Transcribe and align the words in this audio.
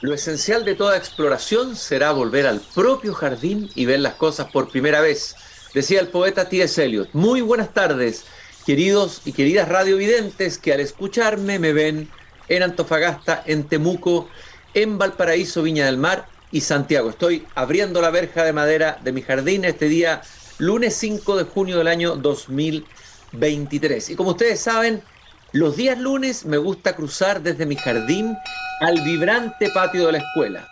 Lo 0.00 0.14
esencial 0.14 0.64
de 0.64 0.76
toda 0.76 0.96
exploración 0.96 1.74
será 1.74 2.12
volver 2.12 2.46
al 2.46 2.60
propio 2.60 3.12
jardín 3.14 3.68
y 3.74 3.84
ver 3.84 3.98
las 3.98 4.14
cosas 4.14 4.48
por 4.52 4.70
primera 4.70 5.00
vez, 5.00 5.34
decía 5.74 5.98
el 5.98 6.06
poeta 6.06 6.48
T.S. 6.48 6.84
Eliot. 6.84 7.08
Muy 7.14 7.40
buenas 7.40 7.74
tardes, 7.74 8.22
queridos 8.64 9.22
y 9.24 9.32
queridas 9.32 9.66
radiovidentes 9.66 10.58
que 10.58 10.72
al 10.72 10.78
escucharme 10.78 11.58
me 11.58 11.72
ven 11.72 12.08
en 12.48 12.62
Antofagasta, 12.62 13.42
en 13.44 13.64
Temuco, 13.64 14.28
en 14.72 14.98
Valparaíso, 14.98 15.64
Viña 15.64 15.86
del 15.86 15.96
Mar 15.96 16.28
y 16.52 16.60
Santiago. 16.60 17.10
Estoy 17.10 17.44
abriendo 17.56 18.00
la 18.00 18.10
verja 18.10 18.44
de 18.44 18.52
madera 18.52 19.00
de 19.02 19.10
mi 19.10 19.22
jardín 19.22 19.64
este 19.64 19.88
día, 19.88 20.22
lunes 20.58 20.94
5 20.94 21.38
de 21.38 21.42
junio 21.42 21.76
del 21.76 21.88
año 21.88 22.14
2023. 22.14 24.10
Y 24.10 24.14
como 24.14 24.30
ustedes 24.30 24.60
saben, 24.60 25.02
los 25.50 25.76
días 25.76 25.98
lunes 25.98 26.44
me 26.44 26.58
gusta 26.58 26.94
cruzar 26.94 27.42
desde 27.42 27.66
mi 27.66 27.74
jardín 27.74 28.36
al 28.80 29.00
vibrante 29.00 29.70
patio 29.70 30.06
de 30.06 30.12
la 30.12 30.18
escuela, 30.18 30.68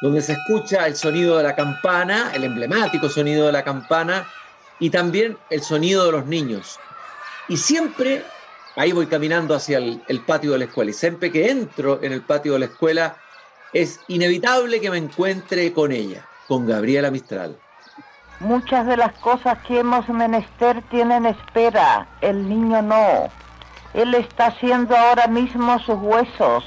donde 0.00 0.22
se 0.22 0.32
escucha 0.32 0.86
el 0.86 0.96
sonido 0.96 1.36
de 1.36 1.42
la 1.42 1.56
campana, 1.56 2.30
el 2.34 2.44
emblemático 2.44 3.08
sonido 3.08 3.46
de 3.46 3.52
la 3.52 3.64
campana, 3.64 4.26
y 4.78 4.90
también 4.90 5.36
el 5.50 5.62
sonido 5.62 6.06
de 6.06 6.12
los 6.12 6.26
niños. 6.26 6.78
Y 7.48 7.56
siempre 7.56 8.24
ahí 8.76 8.92
voy 8.92 9.06
caminando 9.06 9.54
hacia 9.54 9.78
el, 9.78 10.00
el 10.06 10.20
patio 10.20 10.52
de 10.52 10.58
la 10.58 10.64
escuela, 10.66 10.90
y 10.90 10.94
siempre 10.94 11.32
que 11.32 11.50
entro 11.50 12.00
en 12.02 12.12
el 12.12 12.22
patio 12.22 12.52
de 12.52 12.58
la 12.60 12.66
escuela, 12.66 13.16
es 13.72 14.00
inevitable 14.08 14.80
que 14.80 14.90
me 14.90 14.98
encuentre 14.98 15.72
con 15.72 15.92
ella, 15.92 16.26
con 16.46 16.66
Gabriela 16.66 17.10
Mistral. 17.10 17.58
Muchas 18.40 18.86
de 18.86 18.96
las 18.96 19.12
cosas 19.14 19.58
que 19.66 19.80
hemos 19.80 20.08
menester 20.08 20.80
tienen 20.90 21.26
espera, 21.26 22.06
el 22.20 22.48
niño 22.48 22.80
no. 22.82 23.28
Él 23.94 24.14
está 24.14 24.46
haciendo 24.46 24.96
ahora 24.96 25.26
mismo 25.26 25.76
sus 25.80 25.96
huesos, 25.98 26.64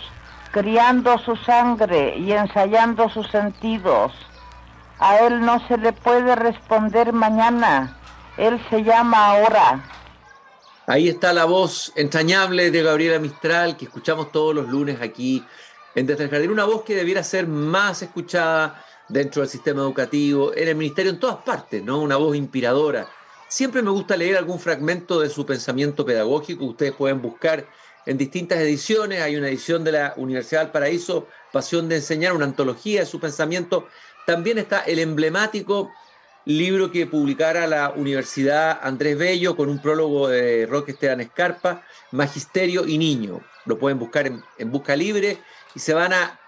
criando 0.51 1.17
su 1.19 1.35
sangre 1.37 2.17
y 2.17 2.31
ensayando 2.31 3.09
sus 3.09 3.29
sentidos. 3.29 4.11
A 4.99 5.19
él 5.19 5.41
no 5.41 5.65
se 5.67 5.77
le 5.77 5.93
puede 5.93 6.35
responder 6.35 7.11
mañana, 7.13 7.97
él 8.37 8.61
se 8.69 8.83
llama 8.83 9.27
ahora. 9.27 9.83
Ahí 10.87 11.09
está 11.09 11.33
la 11.33 11.45
voz 11.45 11.91
entrañable 11.95 12.69
de 12.69 12.83
Gabriela 12.83 13.17
Mistral 13.17 13.77
que 13.77 13.85
escuchamos 13.85 14.31
todos 14.31 14.53
los 14.53 14.67
lunes 14.67 15.01
aquí 15.01 15.43
en 15.95 16.05
Desde 16.05 16.23
el 16.25 16.29
Jardín, 16.29 16.51
una 16.51 16.65
voz 16.65 16.83
que 16.83 16.95
debiera 16.95 17.23
ser 17.23 17.47
más 17.47 18.01
escuchada 18.01 18.83
dentro 19.09 19.41
del 19.41 19.49
sistema 19.49 19.81
educativo, 19.81 20.53
en 20.55 20.69
el 20.69 20.75
ministerio, 20.75 21.11
en 21.11 21.19
todas 21.19 21.37
partes, 21.37 21.83
¿no? 21.83 21.99
Una 21.99 22.15
voz 22.15 22.35
inspiradora. 22.35 23.07
Siempre 23.49 23.81
me 23.81 23.89
gusta 23.89 24.15
leer 24.15 24.37
algún 24.37 24.59
fragmento 24.59 25.19
de 25.19 25.29
su 25.29 25.45
pensamiento 25.45 26.05
pedagógico, 26.05 26.63
ustedes 26.63 26.93
pueden 26.93 27.21
buscar 27.21 27.65
en 28.05 28.17
distintas 28.17 28.59
ediciones, 28.59 29.21
hay 29.21 29.35
una 29.35 29.47
edición 29.49 29.83
de 29.83 29.91
la 29.91 30.13
Universidad 30.17 30.61
del 30.61 30.71
Paraíso, 30.71 31.27
Pasión 31.51 31.87
de 31.87 31.97
Enseñar, 31.97 32.33
una 32.33 32.45
antología 32.45 33.01
de 33.01 33.05
su 33.05 33.19
pensamiento. 33.19 33.87
También 34.25 34.57
está 34.57 34.79
el 34.81 34.99
emblemático 34.99 35.91
libro 36.45 36.91
que 36.91 37.05
publicara 37.05 37.67
la 37.67 37.91
Universidad 37.91 38.79
Andrés 38.81 39.17
Bello 39.17 39.55
con 39.55 39.69
un 39.69 39.79
prólogo 39.79 40.27
de 40.27 40.65
Roque 40.65 40.91
Esteban 40.91 41.21
Escarpa, 41.21 41.83
Magisterio 42.11 42.87
y 42.87 42.97
Niño. 42.97 43.41
Lo 43.65 43.77
pueden 43.77 43.99
buscar 43.99 44.25
en, 44.25 44.43
en 44.57 44.71
Busca 44.71 44.95
Libre 44.95 45.39
y 45.75 45.79
se 45.79 45.93
van 45.93 46.13
a, 46.13 46.39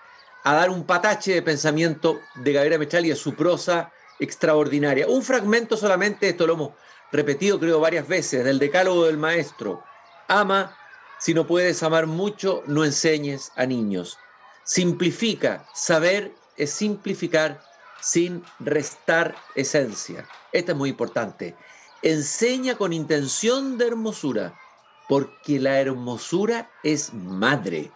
dar 0.43 0.69
un 0.69 0.85
patache 0.85 1.35
de 1.35 1.41
pensamiento 1.41 2.19
de 2.35 2.53
Gabriela 2.53 2.77
Mistral 2.77 3.05
y 3.05 3.09
de 3.09 3.15
su 3.15 3.35
prosa 3.35 3.91
extraordinaria. 4.19 5.07
Un 5.07 5.21
fragmento 5.21 5.77
solamente, 5.77 6.29
esto 6.29 6.47
lo 6.47 6.53
hemos 6.53 6.71
repetido 7.11 7.59
creo 7.59 7.79
varias 7.79 8.07
veces, 8.07 8.43
del 8.43 8.59
decálogo 8.59 9.05
del 9.05 9.17
maestro. 9.17 9.83
Ama, 10.27 10.75
si 11.23 11.33
no 11.33 11.47
puedes 11.47 11.81
amar 11.83 12.05
mucho, 12.05 12.63
no 12.67 12.83
enseñes 12.83 13.53
a 13.55 13.65
niños. 13.65 14.17
Simplifica, 14.65 15.65
saber 15.73 16.35
es 16.57 16.71
simplificar 16.71 17.61
sin 18.01 18.43
restar 18.59 19.33
esencia. 19.55 20.27
Esto 20.51 20.73
es 20.73 20.77
muy 20.77 20.89
importante. 20.89 21.55
Enseña 22.01 22.75
con 22.75 22.91
intención 22.91 23.77
de 23.77 23.87
hermosura, 23.87 24.59
porque 25.07 25.61
la 25.61 25.79
hermosura 25.79 26.69
es 26.83 27.13
madre. 27.13 27.89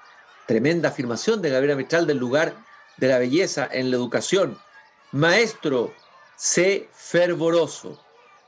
Tremenda 0.46 0.88
afirmación 0.88 1.42
de 1.42 1.50
Gabriela 1.50 1.76
Mistral 1.76 2.08
del 2.08 2.20
lugar 2.20 2.56
de 2.96 3.10
la 3.10 3.20
belleza 3.20 3.68
en 3.70 3.92
la 3.92 3.98
educación. 3.98 4.58
Maestro, 5.12 5.94
sé 6.38 6.88
fervoroso. 6.94 8.02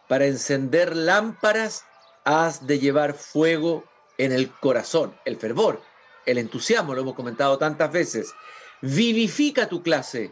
Para 0.08 0.26
encender 0.26 0.96
lámparas 0.96 1.84
has 2.24 2.66
de 2.66 2.80
llevar 2.80 3.14
fuego 3.14 3.84
en 4.20 4.34
el 4.34 4.52
corazón, 4.52 5.16
el 5.26 5.38
fervor, 5.38 5.82
el 6.26 6.38
entusiasmo, 6.38 6.94
lo 6.94 7.02
hemos 7.02 7.16
comentado 7.16 7.58
tantas 7.58 7.92
veces. 7.92 8.34
Vivifica 8.82 9.68
tu 9.68 9.82
clase. 9.82 10.32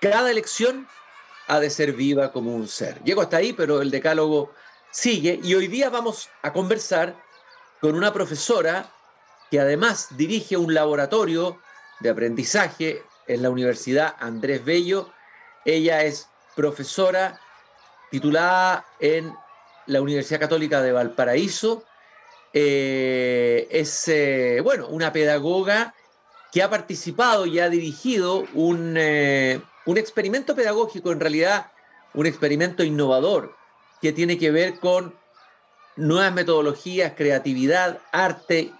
Cada 0.00 0.32
lección 0.32 0.86
ha 1.48 1.58
de 1.58 1.70
ser 1.70 1.92
viva 1.94 2.32
como 2.32 2.54
un 2.54 2.68
ser. 2.68 3.02
Llego 3.02 3.22
hasta 3.22 3.38
ahí, 3.38 3.54
pero 3.54 3.80
el 3.80 3.90
decálogo 3.90 4.52
sigue 4.90 5.40
y 5.42 5.54
hoy 5.54 5.66
día 5.66 5.90
vamos 5.90 6.28
a 6.42 6.52
conversar 6.52 7.16
con 7.80 7.96
una 7.96 8.12
profesora 8.12 8.92
que 9.50 9.58
además 9.58 10.08
dirige 10.16 10.56
un 10.56 10.74
laboratorio 10.74 11.58
de 12.00 12.10
aprendizaje 12.10 13.02
en 13.26 13.42
la 13.42 13.50
Universidad 13.50 14.16
Andrés 14.20 14.64
Bello. 14.64 15.10
Ella 15.64 16.02
es 16.04 16.28
profesora 16.54 17.40
titulada 18.10 18.84
en 19.00 19.34
la 19.86 20.02
Universidad 20.02 20.40
Católica 20.40 20.82
de 20.82 20.92
Valparaíso. 20.92 21.84
Eh, 22.56 23.66
es, 23.68 24.06
eh, 24.06 24.60
bueno, 24.62 24.86
una 24.86 25.12
pedagoga 25.12 25.92
que 26.52 26.62
ha 26.62 26.70
participado 26.70 27.46
y 27.46 27.58
ha 27.58 27.68
dirigido 27.68 28.46
un, 28.54 28.94
eh, 28.96 29.60
un 29.86 29.98
experimento 29.98 30.54
pedagógico, 30.54 31.10
en 31.10 31.18
realidad 31.18 31.72
un 32.14 32.26
experimento 32.26 32.84
innovador, 32.84 33.56
que 34.00 34.12
tiene 34.12 34.38
que 34.38 34.52
ver 34.52 34.78
con 34.78 35.16
nuevas 35.96 36.32
metodologías, 36.32 37.14
creatividad, 37.16 38.00
arte 38.12 38.70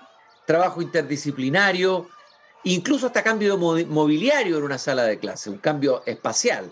trabajo 0.46 0.80
interdisciplinario, 0.80 2.08
incluso 2.62 3.08
hasta 3.08 3.24
cambio 3.24 3.56
mobiliario 3.56 4.58
en 4.58 4.62
una 4.62 4.78
sala 4.78 5.02
de 5.02 5.18
clase, 5.18 5.50
un 5.50 5.58
cambio 5.58 6.04
espacial. 6.06 6.70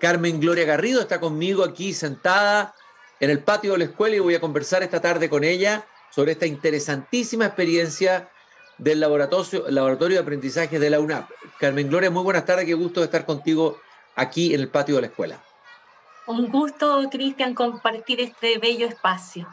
Carmen 0.00 0.40
Gloria 0.40 0.64
Garrido 0.64 1.02
está 1.02 1.20
conmigo 1.20 1.62
aquí 1.62 1.92
sentada 1.92 2.74
en 3.24 3.30
el 3.30 3.42
patio 3.42 3.72
de 3.72 3.78
la 3.78 3.84
escuela 3.84 4.16
y 4.16 4.20
voy 4.20 4.34
a 4.34 4.40
conversar 4.40 4.82
esta 4.82 5.00
tarde 5.00 5.30
con 5.30 5.44
ella 5.44 5.86
sobre 6.10 6.32
esta 6.32 6.46
interesantísima 6.46 7.46
experiencia 7.46 8.28
del 8.76 9.00
laboratorio, 9.00 9.64
laboratorio 9.70 10.18
de 10.18 10.22
aprendizaje 10.22 10.78
de 10.78 10.90
la 10.90 11.00
UNAP. 11.00 11.30
Carmen 11.58 11.88
Gloria, 11.88 12.10
muy 12.10 12.22
buenas 12.22 12.44
tardes, 12.44 12.66
qué 12.66 12.74
gusto 12.74 13.02
estar 13.02 13.24
contigo 13.24 13.80
aquí 14.14 14.54
en 14.54 14.60
el 14.60 14.68
patio 14.68 14.96
de 14.96 15.00
la 15.00 15.06
escuela. 15.06 15.42
Un 16.26 16.50
gusto, 16.50 17.08
Cristian, 17.10 17.54
compartir 17.54 18.20
este 18.20 18.58
bello 18.58 18.86
espacio. 18.86 19.48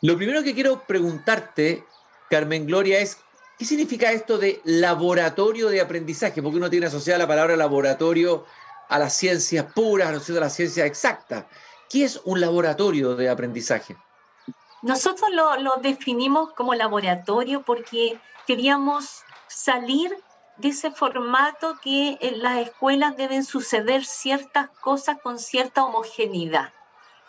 Lo 0.00 0.16
primero 0.16 0.42
que 0.42 0.54
quiero 0.54 0.82
preguntarte, 0.86 1.84
Carmen 2.30 2.66
Gloria, 2.66 3.00
es 3.00 3.18
¿qué 3.58 3.66
significa 3.66 4.12
esto 4.12 4.38
de 4.38 4.62
laboratorio 4.64 5.68
de 5.68 5.82
aprendizaje? 5.82 6.42
Porque 6.42 6.56
uno 6.56 6.70
tiene 6.70 6.86
asociada 6.86 7.18
la 7.18 7.28
palabra 7.28 7.54
laboratorio 7.54 8.46
a 8.88 8.98
las 8.98 9.14
ciencias 9.14 9.66
puras, 9.74 10.08
a 10.08 10.32
las 10.32 10.54
ciencias 10.54 10.86
exactas. 10.86 11.44
¿Qué 11.90 12.04
es 12.04 12.20
un 12.24 12.40
laboratorio 12.40 13.16
de 13.16 13.28
aprendizaje? 13.28 13.96
Nosotros 14.80 15.28
lo, 15.32 15.74
definimos 15.82 16.52
como 16.52 16.74
laboratorio 16.74 17.62
porque 17.62 18.20
queríamos 18.46 19.24
salir 19.48 20.16
de 20.58 20.68
ese 20.68 20.92
formato 20.92 21.78
que 21.82 22.16
en 22.20 22.42
las 22.42 22.58
escuelas 22.58 23.16
deben 23.16 23.44
suceder 23.44 24.04
ciertas 24.04 24.70
cosas 24.80 25.18
con 25.20 25.40
cierta 25.40 25.84
homogeneidad. 25.84 26.72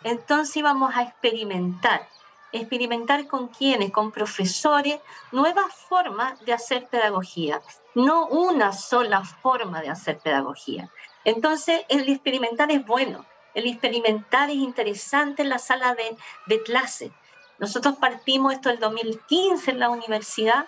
Entonces 0.04 0.56
íbamos 0.56 0.94
a 0.94 1.02
experimentar 1.02 2.08
experimentar 2.52 3.26
con 3.26 3.48
quienes, 3.48 3.90
con 3.90 4.12
profesores, 4.12 5.00
nuevas 5.32 5.74
formas 5.74 6.38
de 6.44 6.52
hacer 6.52 6.86
pedagogía, 6.86 7.62
no 7.94 8.26
una 8.26 8.72
sola 8.72 9.24
forma 9.24 9.80
de 9.80 9.88
hacer 9.88 10.18
pedagogía. 10.18 10.90
Entonces, 11.24 11.84
el 11.88 12.08
experimentar 12.08 12.70
es 12.70 12.84
bueno, 12.84 13.24
el 13.54 13.66
experimentar 13.66 14.50
es 14.50 14.56
interesante 14.56 15.42
en 15.42 15.48
la 15.48 15.58
sala 15.58 15.94
de, 15.94 16.16
de 16.46 16.62
clase. 16.62 17.12
Nosotros 17.58 17.96
partimos 17.96 18.52
esto 18.52 18.70
el 18.70 18.78
2015 18.78 19.70
en 19.70 19.78
la 19.78 19.90
universidad 19.90 20.66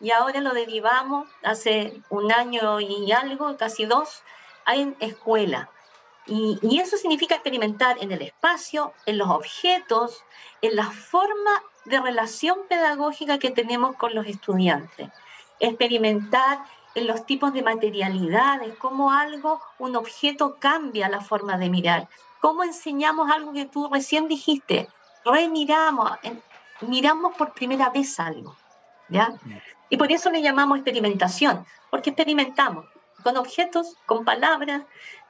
y 0.00 0.10
ahora 0.10 0.40
lo 0.40 0.52
derivamos 0.52 1.28
hace 1.44 2.02
un 2.10 2.32
año 2.32 2.80
y 2.80 3.12
algo, 3.12 3.56
casi 3.56 3.84
dos, 3.84 4.22
en 4.66 4.96
escuela. 5.00 5.70
Y, 6.26 6.80
eso 6.80 6.96
significa 6.96 7.34
experimentar 7.34 7.96
en 8.00 8.12
el 8.12 8.22
espacio, 8.22 8.92
en 9.06 9.18
los 9.18 9.28
objetos, 9.28 10.24
en 10.60 10.76
la 10.76 10.90
forma 10.90 11.62
de 11.84 12.00
relación 12.00 12.58
pedagógica 12.68 13.38
que 13.38 13.50
tenemos 13.50 13.96
con 13.96 14.14
los 14.14 14.26
estudiantes. 14.26 15.08
Experimentar 15.58 16.58
en 16.58 16.64
los 16.94 17.26
tipos 17.26 17.52
de 17.52 17.62
materialidades, 17.62 18.74
cómo 18.76 19.12
algo, 19.12 19.60
un 19.78 19.96
objeto 19.96 20.56
cambia 20.58 21.08
la 21.08 21.20
forma 21.20 21.56
de 21.56 21.70
mirar. 21.70 22.08
Cómo 22.40 22.64
enseñamos 22.64 23.30
algo 23.30 23.52
que 23.52 23.66
tú 23.66 23.88
recién 23.90 24.28
dijiste, 24.28 24.88
remiramos, 25.24 26.10
miramos 26.82 27.34
por 27.36 27.52
primera 27.52 27.90
vez 27.90 28.18
algo. 28.20 28.56
¿ya? 29.08 29.34
Y 29.88 29.96
por 29.96 30.10
eso 30.10 30.30
le 30.30 30.42
llamamos 30.42 30.78
experimentación, 30.78 31.64
porque 31.90 32.10
experimentamos 32.10 32.86
con 33.22 33.36
objetos, 33.36 33.94
con 34.06 34.24
palabras, 34.24 34.82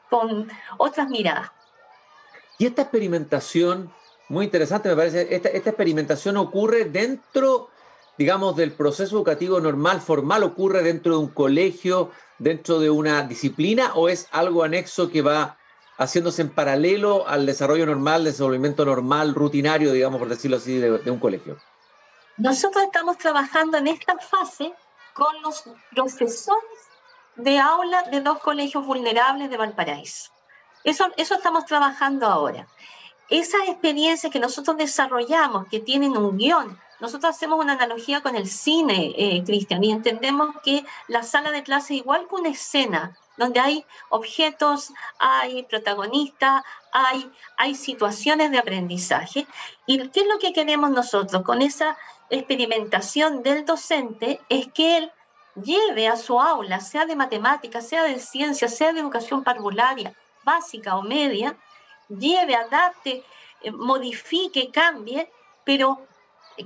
con 0.09 0.51
otras 0.79 1.09
miradas. 1.09 1.51
Y 2.59 2.67
esta 2.67 2.83
experimentación, 2.83 3.93
muy 4.29 4.47
interesante 4.47 4.89
me 4.89 4.97
parece, 4.97 5.35
esta, 5.35 5.49
esta 5.49 5.71
experimentación 5.71 6.37
ocurre 6.37 6.85
dentro, 6.85 7.71
digamos, 8.19 8.57
del 8.57 8.73
proceso 8.73 9.17
educativo 9.17 9.61
normal, 9.61 10.01
formal, 10.01 10.43
ocurre 10.43 10.83
dentro 10.83 11.13
de 11.13 11.19
un 11.19 11.29
colegio, 11.29 12.11
dentro 12.39 12.79
de 12.79 12.91
una 12.91 13.23
disciplina, 13.23 13.93
o 13.95 14.09
es 14.09 14.29
algo 14.33 14.65
anexo 14.65 15.11
que 15.11 15.23
va 15.23 15.57
haciéndose 15.99 16.43
en 16.43 16.51
paralelo 16.51 17.27
al 17.27 17.47
desarrollo 17.47 17.87
normal, 17.87 18.25
desenvolvimiento 18.25 18.85
normal, 18.85 19.35
rutinario, 19.35 19.93
digamos, 19.93 20.19
por 20.19 20.29
decirlo 20.29 20.57
así, 20.57 20.79
de, 20.79 21.11
un 21.11 21.19
colegio? 21.19 21.59
Nosotros 22.37 22.85
estamos 22.85 23.19
trabajando 23.19 23.79
en 23.79 23.89
esta 23.89 24.17
fase 24.19 24.73
con 25.15 25.43
los 25.43 25.65
profesores 25.95 26.63
de 27.37 27.59
aula 27.59 28.03
de 28.05 28.21
dos 28.21 28.39
colegios 28.39 28.85
vulnerables 28.87 29.51
de 29.51 29.57
Valparaíso. 29.57 30.31
Eso, 30.85 31.07
eso 31.17 31.35
estamos 31.35 31.67
trabajando 31.67 32.27
ahora. 32.27 32.67
Esas 33.29 33.69
experiencias 33.69 34.33
que 34.33 34.41
nosotros 34.41 34.77
desarrollamos, 34.77 35.67
que 35.69 35.81
tienen 35.81 36.17
un 36.17 36.37
guion, 36.37 36.79
nosotros 37.03 37.35
hacemos 37.35 37.59
una 37.59 37.73
analogía 37.73 38.21
con 38.21 38.37
el 38.37 38.49
cine, 38.49 39.13
eh, 39.19 39.43
Cristian, 39.45 39.83
y 39.83 39.91
entendemos 39.91 40.55
que 40.63 40.85
la 41.09 41.25
sala 41.25 41.51
de 41.51 41.65
clase, 41.65 41.95
igual 41.95 42.29
que 42.29 42.37
una 42.37 42.51
escena, 42.51 43.19
donde 43.37 43.59
hay 43.59 43.85
objetos, 44.09 44.93
hay 45.19 45.65
protagonistas, 45.65 46.63
hay, 46.93 47.29
hay 47.57 47.75
situaciones 47.75 48.53
de 48.53 48.59
aprendizaje. 48.59 49.49
¿Y 49.85 49.99
qué 50.11 50.21
es 50.21 50.27
lo 50.29 50.39
que 50.39 50.53
queremos 50.53 50.91
nosotros 50.91 51.43
con 51.43 51.61
esa 51.61 51.99
experimentación 52.31 53.43
del 53.43 53.65
docente? 53.65 54.41
Es 54.49 54.69
que 54.73 54.99
él 54.99 55.13
lleve 55.61 56.07
a 56.07 56.17
su 56.17 56.41
aula, 56.41 56.79
sea 56.79 57.05
de 57.05 57.17
matemáticas, 57.17 57.89
sea 57.89 58.05
de 58.05 58.21
ciencia, 58.21 58.69
sea 58.69 58.93
de 58.93 59.01
educación 59.01 59.43
parvularia, 59.43 60.15
básica 60.45 60.97
o 60.97 61.03
media, 61.03 61.57
lleve, 62.09 62.55
adapte, 62.55 63.25
eh, 63.61 63.73
modifique, 63.73 64.71
cambie, 64.71 65.29
pero 65.65 66.07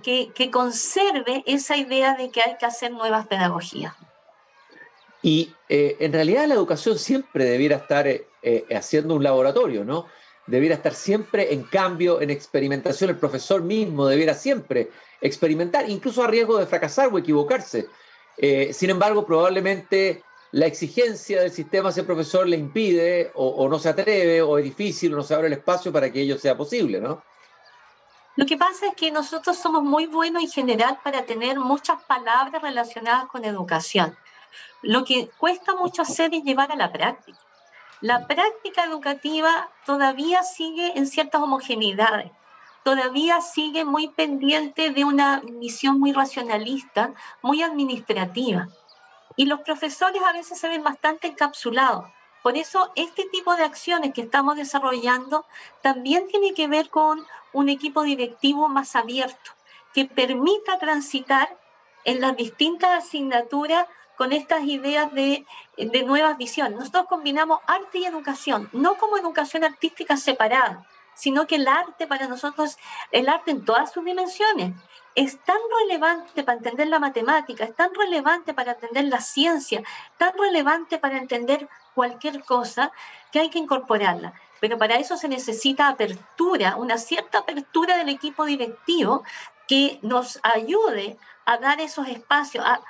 que, 0.03 0.51
conserve 0.51 1.43
esa 1.47 1.77
idea 1.77 2.15
de 2.17 2.31
que 2.31 2.41
hay 2.41 2.57
que 2.59 2.67
hacer 2.67 2.93
nuevas 2.93 3.27
pedagogías. 3.27 3.95
Y 5.23 5.53
eh, 5.69 5.97
en 6.01 6.13
realidad 6.13 6.47
la 6.47 6.55
educación 6.55 6.99
siempre 6.99 7.45
debiera 7.45 7.77
estar 7.77 8.07
eh, 8.07 8.27
eh, 8.43 8.65
haciendo 8.75 9.15
un 9.15 9.25
laboratorio, 9.25 9.85
¿no? 9.85 10.07
Debiera 10.47 10.77
estar 10.77 10.95
siempre 10.95 11.53
en 11.53 11.65
cambio, 11.65 12.21
en 12.21 12.31
experimentación. 12.31 13.11
El 13.11 13.19
profesor 13.19 13.63
mismo 13.63 14.07
debiera 14.07 14.35
siempre 14.35 14.91
experimentar, 15.21 15.91
incluso 15.91 16.23
a 16.23 16.29
riesgo 16.29 16.59
de 16.59 16.67
fracasar 16.67 17.09
o 17.13 17.19
equivocarse. 17.19 17.89
sin 18.73 18.91
embargo, 18.91 19.27
probablemente 19.27 20.23
la 20.53 20.67
exigencia 20.67 21.41
del 21.41 21.51
sistema 21.51 21.89
a 21.89 21.91
ese 21.91 22.05
profesor 22.05 22.47
le 22.47 22.57
impide 22.57 23.33
o, 23.35 23.49
o, 23.49 23.69
no 23.69 23.81
se 23.81 23.89
atreve 23.89 24.41
o 24.43 24.59
es 24.59 24.65
difícil 24.65 25.13
o 25.13 25.17
no 25.17 25.23
se 25.25 25.35
abre 25.35 25.49
el 25.49 25.55
espacio 25.55 25.91
para 25.91 26.13
que 26.13 26.21
ello 26.21 26.39
sea 26.39 26.57
posible, 26.57 27.01
¿no? 27.01 27.23
Lo 28.37 28.45
que 28.45 28.59
pasa 28.59 28.89
es 28.89 28.95
que 28.95 29.11
nosotros 29.11 29.57
somos 29.57 29.83
muy 29.83 30.07
buenos 30.07 30.43
en 30.43 30.51
general 30.51 30.99
para 31.03 31.25
tener 31.25 31.59
muchas 31.59 32.03
palabras 32.05 32.61
relacionadas 32.61 33.27
con 33.27 33.47
educación. 33.47 34.17
Lo 34.83 35.05
que 35.05 35.31
cuesta 35.39 35.75
mucho 35.75 36.03
hacer 36.03 36.35
es 36.35 36.45
llevar 36.45 36.71
a 36.71 36.77
la 36.77 36.93
práctica. 36.93 37.39
La 38.03 38.27
práctica 38.27 38.85
educativa 38.85 39.71
todavía 39.87 40.43
sigue 40.43 40.99
en 40.99 41.07
ciertas 41.07 41.41
homogeneidades, 41.41 42.31
todavía 42.85 43.41
sigue 43.41 43.87
muy 43.87 44.09
pendiente 44.09 44.91
de 44.91 45.05
una 45.05 45.41
visión 45.41 45.99
muy 45.99 46.13
racionalista, 46.13 47.15
muy 47.41 47.63
administrativa. 47.63 48.69
Y 49.35 49.47
los 49.47 49.61
profesores 49.61 50.23
a 50.23 50.33
veces 50.33 50.59
se 50.59 50.69
ven 50.69 50.85
bastante 50.85 51.29
encapsulados. 51.29 52.05
Por 52.47 52.57
eso 52.57 52.93
este 52.95 53.25
tipo 53.25 53.57
de 53.57 53.65
acciones 53.65 54.15
que 54.15 54.21
estamos 54.21 54.55
desarrollando 54.55 55.47
también 55.81 56.29
tiene 56.29 56.55
que 56.55 56.69
ver 56.69 56.91
con 56.91 57.27
un 57.53 57.69
equipo 57.69 58.03
directivo 58.03 58.69
más 58.69 58.95
abierto, 58.95 59.51
que 59.93 60.05
permita 60.05 60.79
transitar 60.79 61.59
en 62.05 62.21
las 62.21 62.37
distintas 62.37 63.05
asignaturas 63.05 63.89
con 64.17 64.33
estas 64.33 64.63
ideas 64.63 65.13
de, 65.13 65.45
de 65.77 66.03
nuevas 66.05 66.39
visiones. 66.39 66.79
Nosotros 66.79 67.07
combinamos 67.09 67.59
arte 67.67 67.99
y 67.99 68.05
educación, 68.05 68.71
no 68.73 68.97
como 68.97 69.19
educación 69.19 69.65
artística 69.65 70.17
separada, 70.17 70.87
sino 71.17 71.49
que 71.49 71.57
el 71.57 71.67
arte 71.67 72.07
para 72.07 72.29
nosotros, 72.29 72.79
el 73.11 73.29
arte 73.29 73.51
en 73.51 73.65
todas 73.65 73.93
sus 73.93 74.05
dimensiones, 74.05 74.73
es 75.17 75.43
tan 75.43 75.59
relevante 75.81 76.45
para 76.45 76.59
entender 76.59 76.87
la 76.87 77.01
matemática, 77.01 77.65
es 77.65 77.75
tan 77.75 77.93
relevante 77.93 78.55
para 78.55 78.73
entender 78.73 79.07
la 79.07 79.21
ciencia, 79.21 79.83
tan 80.17 80.33
relevante 80.39 80.99
para 80.99 81.19
entender 81.19 81.69
cualquier 81.97 82.45
cosa, 82.45 82.93
que 83.33 83.41
hay 83.41 83.49
que 83.49 83.59
incorporarla. 83.59 84.35
Pero 84.61 84.77
para 84.77 84.97
eso 84.97 85.17
se 85.17 85.29
necesita 85.29 85.89
apertura, 85.89 86.77
una 86.77 86.99
cierta 86.99 87.39
apertura 87.39 87.97
del 87.97 88.11
equipo 88.11 88.45
directivo 88.45 89.25
que 89.67 89.99
nos 90.03 90.39
ayude 90.43 91.17
a 91.47 91.57
dar 91.57 91.81
esos 91.81 92.07
espacios, 92.09 92.65
a, 92.65 92.83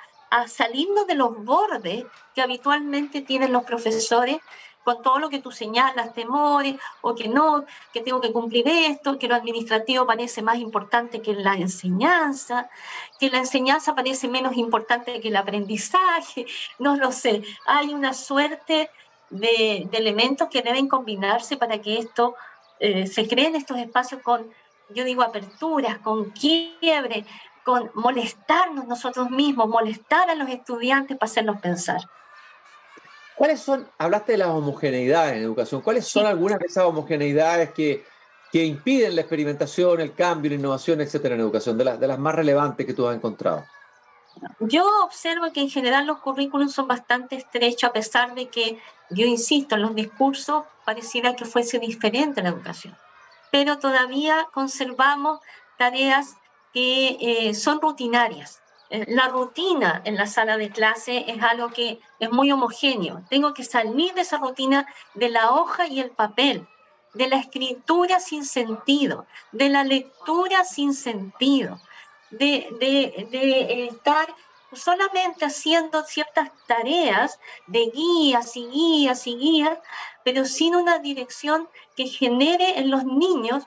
salirnos 0.47 1.07
de 1.07 1.15
los 1.15 1.41
bordes 1.45 2.05
que 2.35 2.41
habitualmente 2.41 3.21
tienen 3.21 3.53
los 3.53 3.63
profesores 3.63 4.39
con 4.87 5.01
todo 5.01 5.19
lo 5.19 5.29
que 5.29 5.39
tú 5.39 5.51
señalas, 5.51 6.13
temores, 6.13 6.77
o 7.01 7.13
que 7.13 7.27
no, 7.27 7.65
que 7.91 7.99
tengo 7.99 8.21
que 8.21 8.31
cumplir 8.31 8.69
esto, 8.69 9.19
que 9.19 9.27
lo 9.27 9.35
administrativo 9.35 10.05
parece 10.05 10.41
más 10.41 10.59
importante 10.59 11.21
que 11.21 11.33
la 11.33 11.55
enseñanza, 11.55 12.69
que 13.19 13.29
la 13.29 13.39
enseñanza 13.39 13.95
parece 13.95 14.29
menos 14.29 14.55
importante 14.55 15.19
que 15.19 15.27
el 15.27 15.35
aprendizaje, 15.35 16.45
no 16.79 16.95
lo 16.95 17.11
sé. 17.11 17.43
Hay 17.65 17.93
una 17.93 18.13
suerte 18.13 18.89
de, 19.29 19.89
elementos 19.91 20.47
que 20.47 20.61
deben 20.61 20.87
combinarse 20.87 21.57
para 21.57 21.81
que 21.81 21.97
esto 21.97 22.35
eh, 22.79 23.07
se 23.07 23.27
creen 23.27 23.57
estos 23.57 23.77
espacios 23.79 24.21
con, 24.21 24.49
yo 24.87 25.03
digo, 25.03 25.21
aperturas, 25.21 25.97
con 25.97 26.29
quiebre, 26.31 27.25
con 27.65 27.91
molestarnos 27.93 28.87
nosotros 28.87 29.29
mismos, 29.31 29.67
molestar 29.67 30.29
a 30.29 30.35
los 30.35 30.47
estudiantes 30.47 31.17
para 31.17 31.29
hacerlos 31.29 31.59
pensar. 31.59 31.99
¿Cuáles 33.37 33.59
son, 33.59 33.87
hablaste 33.99 34.31
de 34.31 34.39
las 34.39 34.47
homogeneidades 34.47 35.35
en 35.35 35.43
educación, 35.43 35.81
cuáles 35.81 36.07
son 36.07 36.25
algunas 36.25 36.57
de 36.57 36.65
esas 36.65 36.85
homogeneidades 36.85 37.71
que, 37.71 38.03
que 38.51 38.65
impiden 38.65 39.15
la 39.15 39.21
experimentación, 39.21 40.01
el 40.01 40.15
cambio, 40.15 40.49
la 40.49 40.55
innovación, 40.55 41.01
etcétera, 41.01 41.35
en 41.35 41.41
educación, 41.41 41.77
de, 41.77 41.97
de 41.97 42.07
las 42.07 42.17
más 42.17 42.33
relevantes 42.33 42.83
que 42.85 42.95
tú 42.95 43.07
has 43.07 43.15
encontrado? 43.15 43.63
Yo 44.59 44.85
observo 45.03 45.51
que 45.53 45.61
en 45.61 45.69
general 45.69 46.07
los 46.07 46.17
currículums 46.19 46.73
son 46.73 46.87
bastante 46.87 47.35
estrechos, 47.35 47.89
a 47.89 47.93
pesar 47.93 48.33
de 48.33 48.47
que, 48.47 48.79
yo 49.11 49.25
insisto, 49.27 49.75
en 49.75 49.83
los 49.83 49.93
discursos 49.93 50.63
pareciera 50.83 51.35
que 51.35 51.45
fuese 51.45 51.77
diferente 51.77 52.41
la 52.41 52.49
educación. 52.49 52.95
Pero 53.51 53.77
todavía 53.77 54.47
conservamos 54.51 55.41
tareas 55.77 56.37
que 56.73 57.17
eh, 57.21 57.53
son 57.53 57.81
rutinarias. 57.81 58.61
Eh, 58.89 59.05
la 59.09 59.27
rutina 59.27 60.01
en 60.05 60.15
la 60.15 60.27
sala 60.27 60.57
de 60.57 60.69
clase 60.69 61.25
es 61.27 61.41
algo 61.43 61.69
que 61.69 61.99
es 62.19 62.31
muy 62.31 62.51
homogéneo. 62.51 63.23
Tengo 63.29 63.53
que 63.53 63.63
salir 63.63 64.13
de 64.13 64.21
esa 64.21 64.37
rutina 64.37 64.87
de 65.13 65.29
la 65.29 65.51
hoja 65.51 65.87
y 65.87 65.99
el 65.99 66.11
papel, 66.11 66.67
de 67.13 67.27
la 67.27 67.37
escritura 67.37 68.19
sin 68.19 68.45
sentido, 68.45 69.25
de 69.51 69.69
la 69.69 69.83
lectura 69.83 70.63
sin 70.63 70.93
sentido, 70.93 71.79
de, 72.29 72.67
de, 72.79 73.87
estar 73.87 74.33
solamente 74.73 75.45
haciendo 75.45 76.03
ciertas 76.03 76.51
tareas 76.67 77.39
de 77.67 77.89
guías 77.93 78.55
y 78.55 78.67
guías 78.67 79.25
y 79.27 79.37
guías, 79.37 79.79
pero 80.23 80.45
sin 80.45 80.75
una 80.75 80.99
dirección 80.99 81.67
que 81.95 82.07
genere 82.07 82.79
en 82.79 82.91
los 82.91 83.03
niños 83.03 83.65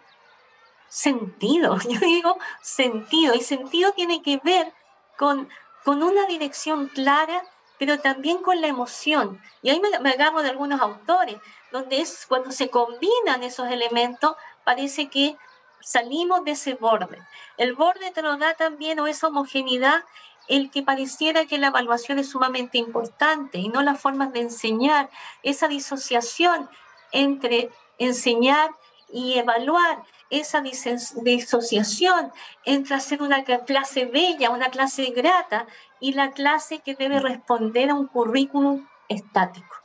sentido, 0.89 1.79
yo 1.89 2.01
digo 2.01 2.39
sentido, 2.63 3.35
y 3.35 3.41
sentido 3.41 3.93
tiene 3.93 4.23
que 4.23 4.39
ver 4.43 4.73
con, 5.21 5.51
con 5.85 6.03
una 6.03 6.25
dirección 6.25 6.89
clara, 6.89 7.43
pero 7.79 8.01
también 8.01 8.39
con 8.39 8.63
la 8.63 8.69
emoción. 8.69 9.39
Y 9.61 9.69
ahí 9.69 9.79
me, 9.79 9.91
me 9.99 10.13
agarro 10.13 10.43
de 10.43 10.49
algunos 10.49 10.81
autores, 10.81 11.37
donde 11.71 12.01
es 12.01 12.25
cuando 12.27 12.51
se 12.53 12.71
combinan 12.71 13.43
esos 13.43 13.69
elementos, 13.69 14.35
parece 14.65 15.11
que 15.11 15.37
salimos 15.83 16.43
de 16.45 16.53
ese 16.53 16.73
borde. 16.73 17.19
El 17.59 17.75
borde 17.75 18.11
te 18.13 18.23
lo 18.23 18.39
da 18.39 18.55
también, 18.55 18.99
o 18.99 19.07
esa 19.07 19.29
homogeneidad, 19.29 20.05
el 20.49 20.71
que 20.71 20.83
pareciera 20.83 21.45
que 21.45 21.59
la 21.59 21.67
evaluación 21.67 22.19
es 22.19 22.31
sumamente 22.31 22.79
importante 22.79 23.59
y 23.59 23.69
no 23.69 23.83
las 23.83 24.01
formas 24.01 24.33
de 24.33 24.41
enseñar, 24.41 25.11
esa 25.43 25.69
disociación 25.69 26.71
entre 27.13 27.69
enseñar 27.99 28.71
y 29.13 29.39
evaluar 29.39 30.03
esa 30.31 30.63
disociación 30.63 32.33
entre 32.65 32.95
hacer 32.95 33.23
una 33.23 33.45
clase 33.45 34.07
bella, 34.07 34.51
una 34.51 34.71
clase 34.71 35.07
grata 35.11 35.67
y 35.99 36.15
la 36.15 36.31
clase 36.31 36.79
que 36.79 36.95
debe 36.95 37.21
responder 37.21 37.91
a 37.91 37.95
un 37.95 38.07
currículum 38.07 38.87
estático. 39.09 39.77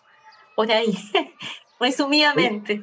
Por 0.55 0.71
ahí, 0.71 0.97
resumidamente. 1.79 2.81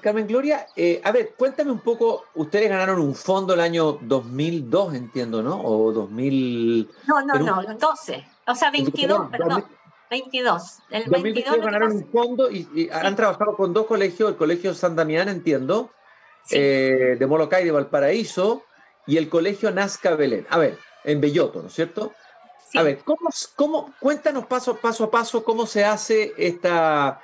Carmen 0.00 0.26
Gloria, 0.26 0.66
eh, 0.74 1.00
a 1.04 1.12
ver, 1.12 1.34
cuéntame 1.36 1.70
un 1.70 1.80
poco, 1.80 2.24
ustedes 2.34 2.68
ganaron 2.68 3.00
un 3.00 3.14
fondo 3.14 3.54
el 3.54 3.60
año 3.60 3.92
2002, 4.02 4.94
entiendo, 4.94 5.42
¿no? 5.42 5.60
O 5.60 5.92
2000... 5.92 6.90
No, 7.06 7.22
no, 7.22 7.34
no, 7.38 7.74
12, 7.74 8.24
o 8.46 8.54
sea, 8.54 8.70
22, 8.70 9.30
perdón. 9.30 9.64
22. 10.10 10.78
El 10.90 11.04
2022 11.04 11.60
ganaron 11.60 11.92
un 11.92 12.10
fondo 12.10 12.50
y, 12.50 12.88
han 12.90 13.14
trabajado 13.14 13.56
con 13.56 13.72
dos 13.72 13.86
colegios, 13.86 14.30
el 14.30 14.36
Colegio 14.36 14.74
San 14.74 14.96
Damián, 14.96 15.28
entiendo, 15.28 15.90
eh, 16.50 17.16
de 17.18 17.26
Molokai 17.26 17.64
de 17.64 17.72
Valparaíso, 17.72 18.64
y 19.06 19.16
el 19.16 19.28
Colegio 19.28 19.70
Nazca 19.70 20.14
Belén. 20.14 20.46
A 20.50 20.58
ver, 20.58 20.78
en 21.04 21.20
Belloto, 21.20 21.62
¿no 21.62 21.68
es 21.68 21.74
cierto? 21.74 22.12
A 22.74 22.82
ver, 22.82 22.98
¿cómo, 23.04 23.30
cómo, 23.56 23.94
cuéntanos 23.98 24.46
paso, 24.46 24.76
paso 24.76 25.04
a 25.04 25.10
paso 25.10 25.42
cómo 25.42 25.66
se 25.66 25.84
hace 25.84 26.34
esta, 26.36 27.20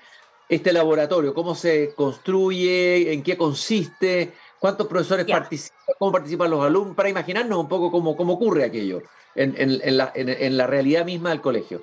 este 0.49 0.73
laboratorio, 0.73 1.35
cómo 1.35 1.54
se 1.54 1.92
construye, 1.94 3.12
en 3.12 3.23
qué 3.23 3.37
consiste, 3.37 4.33
cuántos 4.59 4.87
profesores 4.87 5.26
participan, 5.26 5.78
cómo 5.99 6.12
participan 6.12 6.50
los 6.50 6.64
alumnos, 6.64 6.97
para 6.97 7.11
imaginarnos 7.11 7.59
un 7.59 7.68
poco 7.68 7.90
cómo, 7.90 8.16
cómo 8.16 8.33
ocurre 8.35 8.64
aquello 8.64 9.02
en, 9.35 9.54
en, 9.59 9.97
la, 9.99 10.11
en 10.14 10.56
la 10.56 10.66
realidad 10.66 11.04
misma 11.04 11.30
del 11.30 11.42
colegio 11.42 11.83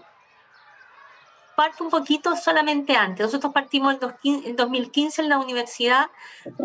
parto 1.61 1.83
un 1.83 1.91
poquito 1.91 2.35
solamente 2.35 2.95
antes. 2.95 3.23
Nosotros 3.23 3.53
partimos 3.53 3.95
en 4.23 4.55
2015 4.55 5.21
en 5.21 5.29
la 5.29 5.37
universidad 5.37 6.07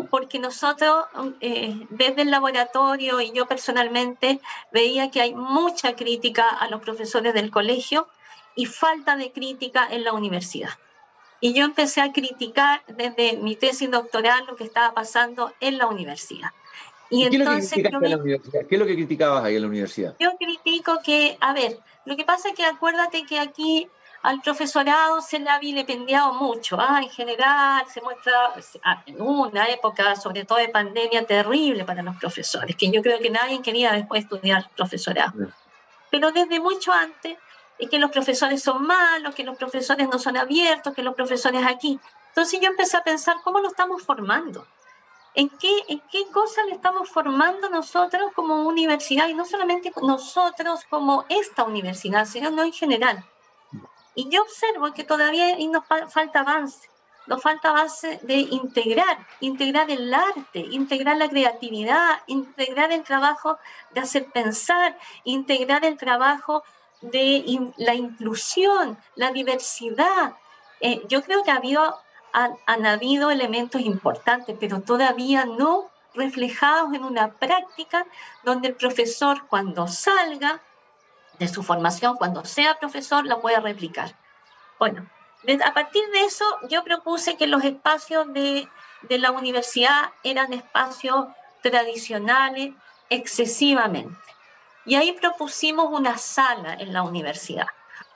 porque 0.09 0.39
nosotros 0.39 1.05
eh, 1.39 1.85
desde 1.91 2.23
el 2.23 2.31
laboratorio 2.31 3.21
y 3.21 3.31
yo 3.31 3.45
personalmente 3.45 4.39
veía 4.71 5.11
que 5.11 5.21
hay 5.21 5.35
mucha 5.35 5.95
crítica 5.95 6.49
a 6.49 6.67
los 6.69 6.81
profesores 6.81 7.35
del 7.35 7.51
colegio 7.51 8.07
y 8.55 8.65
falta 8.65 9.15
de 9.17 9.31
crítica 9.31 9.87
en 9.87 10.03
la 10.03 10.13
universidad. 10.13 10.71
Y 11.41 11.53
yo 11.53 11.63
empecé 11.63 12.01
a 12.01 12.11
criticar 12.11 12.81
desde 12.87 13.37
mi 13.37 13.55
tesis 13.55 13.91
doctoral 13.91 14.47
lo 14.47 14.55
que 14.55 14.63
estaba 14.63 14.95
pasando 14.95 15.53
en 15.59 15.77
la 15.77 15.85
universidad. 15.85 16.49
Y, 17.11 17.23
entonces, 17.23 17.71
¿Qué 17.71 18.75
es 18.75 18.79
lo 18.79 18.87
que 18.87 18.95
criticabas 18.95 19.45
ahí 19.45 19.57
en 19.57 19.61
la 19.61 19.67
universidad? 19.67 20.15
Yo 20.19 20.35
critico 20.39 20.97
que, 21.03 21.37
a 21.39 21.53
ver, 21.53 21.77
lo 22.05 22.17
que 22.17 22.25
pasa 22.25 22.49
es 22.49 22.55
que 22.55 22.65
acuérdate 22.65 23.27
que 23.27 23.37
aquí 23.39 23.87
al 24.23 24.41
profesorado 24.41 25.21
se 25.21 25.39
le 25.39 25.49
ha 25.49 25.59
vilipendiado 25.59 26.33
mucho, 26.33 26.77
¿ah? 26.79 26.99
en 27.01 27.09
general 27.09 27.85
se 27.87 28.01
muestra 28.01 28.53
ah, 28.83 29.03
en 29.05 29.21
una 29.21 29.69
época, 29.69 30.15
sobre 30.15 30.43
todo 30.43 30.57
de 30.57 30.69
pandemia, 30.69 31.25
terrible 31.25 31.85
para 31.85 32.01
los 32.01 32.15
profesores, 32.17 32.75
que 32.75 32.91
yo 32.91 33.01
creo 33.01 33.19
que 33.19 33.29
nadie 33.29 33.61
quería 33.61 33.91
después 33.91 34.23
estudiar 34.23 34.69
profesorado. 34.75 35.33
Pero 36.09 36.31
desde 36.31 36.59
mucho 36.59 36.91
antes, 36.91 37.37
es 37.77 37.89
que 37.89 37.99
los 37.99 38.11
profesores 38.11 38.61
son 38.63 38.85
malos, 38.85 39.35
que 39.35 39.43
los 39.43 39.57
profesores 39.57 40.07
no 40.09 40.17
son 40.17 40.37
abiertos, 40.37 40.93
que 40.93 41.03
los 41.03 41.15
profesores 41.15 41.63
aquí. 41.65 41.99
Entonces 42.29 42.59
yo 42.59 42.67
empecé 42.67 42.97
a 42.97 43.03
pensar 43.03 43.37
cómo 43.43 43.59
lo 43.59 43.67
estamos 43.67 44.01
formando. 44.03 44.65
¿En 45.35 45.49
qué, 45.49 45.71
¿En 45.87 46.01
qué 46.11 46.25
cosas 46.33 46.65
le 46.65 46.71
estamos 46.71 47.09
formando 47.09 47.69
nosotros 47.69 48.31
como 48.33 48.63
universidad? 48.63 49.27
Y 49.27 49.35
no 49.35 49.45
solamente 49.45 49.91
nosotros 50.01 50.81
como 50.89 51.25
esta 51.29 51.63
universidad, 51.63 52.25
sino 52.25 52.49
no 52.49 52.63
en 52.63 52.73
general. 52.73 53.23
Y 54.17 54.29
yo 54.29 54.41
observo 54.41 54.91
que 54.93 55.03
todavía 55.03 55.55
nos 55.69 55.85
falta 56.11 56.39
avance, 56.39 56.89
nos 57.27 57.39
falta 57.39 57.69
avance 57.69 58.19
de 58.23 58.37
integrar, 58.37 59.15
integrar 59.41 59.91
el 59.91 60.11
arte, 60.11 60.65
integrar 60.71 61.17
la 61.17 61.29
creatividad, 61.29 62.21
integrar 62.25 62.91
el 62.91 63.03
trabajo 63.03 63.59
de 63.91 64.01
hacer 64.01 64.25
pensar, 64.31 64.97
integrar 65.23 65.85
el 65.85 65.97
trabajo 65.97 66.63
de 67.01 67.43
la 67.77 67.93
inclusión, 67.93 68.97
la 69.13 69.29
diversidad. 69.29 70.33
Eh, 70.79 71.03
yo 71.07 71.21
creo 71.21 71.43
que 71.43 71.51
ha 71.51 71.57
habido, 71.57 71.95
han, 72.33 72.55
han 72.65 72.87
habido 72.87 73.29
elementos 73.29 73.81
importantes, 73.81 74.57
pero 74.59 74.81
todavía 74.81 75.45
no 75.45 75.91
reflejados 76.15 76.91
en 76.95 77.03
una 77.03 77.33
práctica 77.33 78.07
donde 78.43 78.69
el 78.69 78.75
profesor 78.75 79.45
cuando 79.47 79.87
salga 79.87 80.59
de 81.39 81.47
su 81.47 81.63
formación, 81.63 82.17
cuando 82.17 82.45
sea 82.45 82.79
profesor, 82.79 83.25
la 83.25 83.39
pueda 83.39 83.59
replicar. 83.59 84.15
Bueno, 84.79 85.07
a 85.65 85.73
partir 85.73 86.03
de 86.11 86.21
eso 86.21 86.45
yo 86.69 86.83
propuse 86.83 87.37
que 87.37 87.47
los 87.47 87.63
espacios 87.63 88.31
de, 88.33 88.67
de 89.03 89.17
la 89.17 89.31
universidad 89.31 90.11
eran 90.23 90.53
espacios 90.53 91.27
tradicionales 91.61 92.73
excesivamente. 93.09 94.17
Y 94.85 94.95
ahí 94.95 95.11
propusimos 95.13 95.87
una 95.91 96.17
sala 96.17 96.73
en 96.73 96.93
la 96.93 97.03
universidad, 97.03 97.67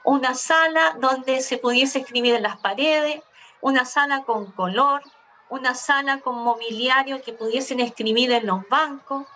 una 0.03 0.35
sala 0.35 0.95
donde 0.99 1.41
se 1.41 1.57
pudiese 1.57 1.99
escribir 1.99 2.35
en 2.35 2.43
las 2.43 2.57
paredes, 2.57 3.21
una 3.59 3.85
sala 3.85 4.23
con 4.23 4.51
color, 4.51 5.03
una 5.49 5.75
sala 5.75 6.19
con 6.21 6.41
mobiliario 6.43 7.21
que 7.21 7.33
pudiesen 7.33 7.81
escribir 7.81 8.31
en 8.31 8.47
los 8.47 8.67
bancos, 8.69 9.27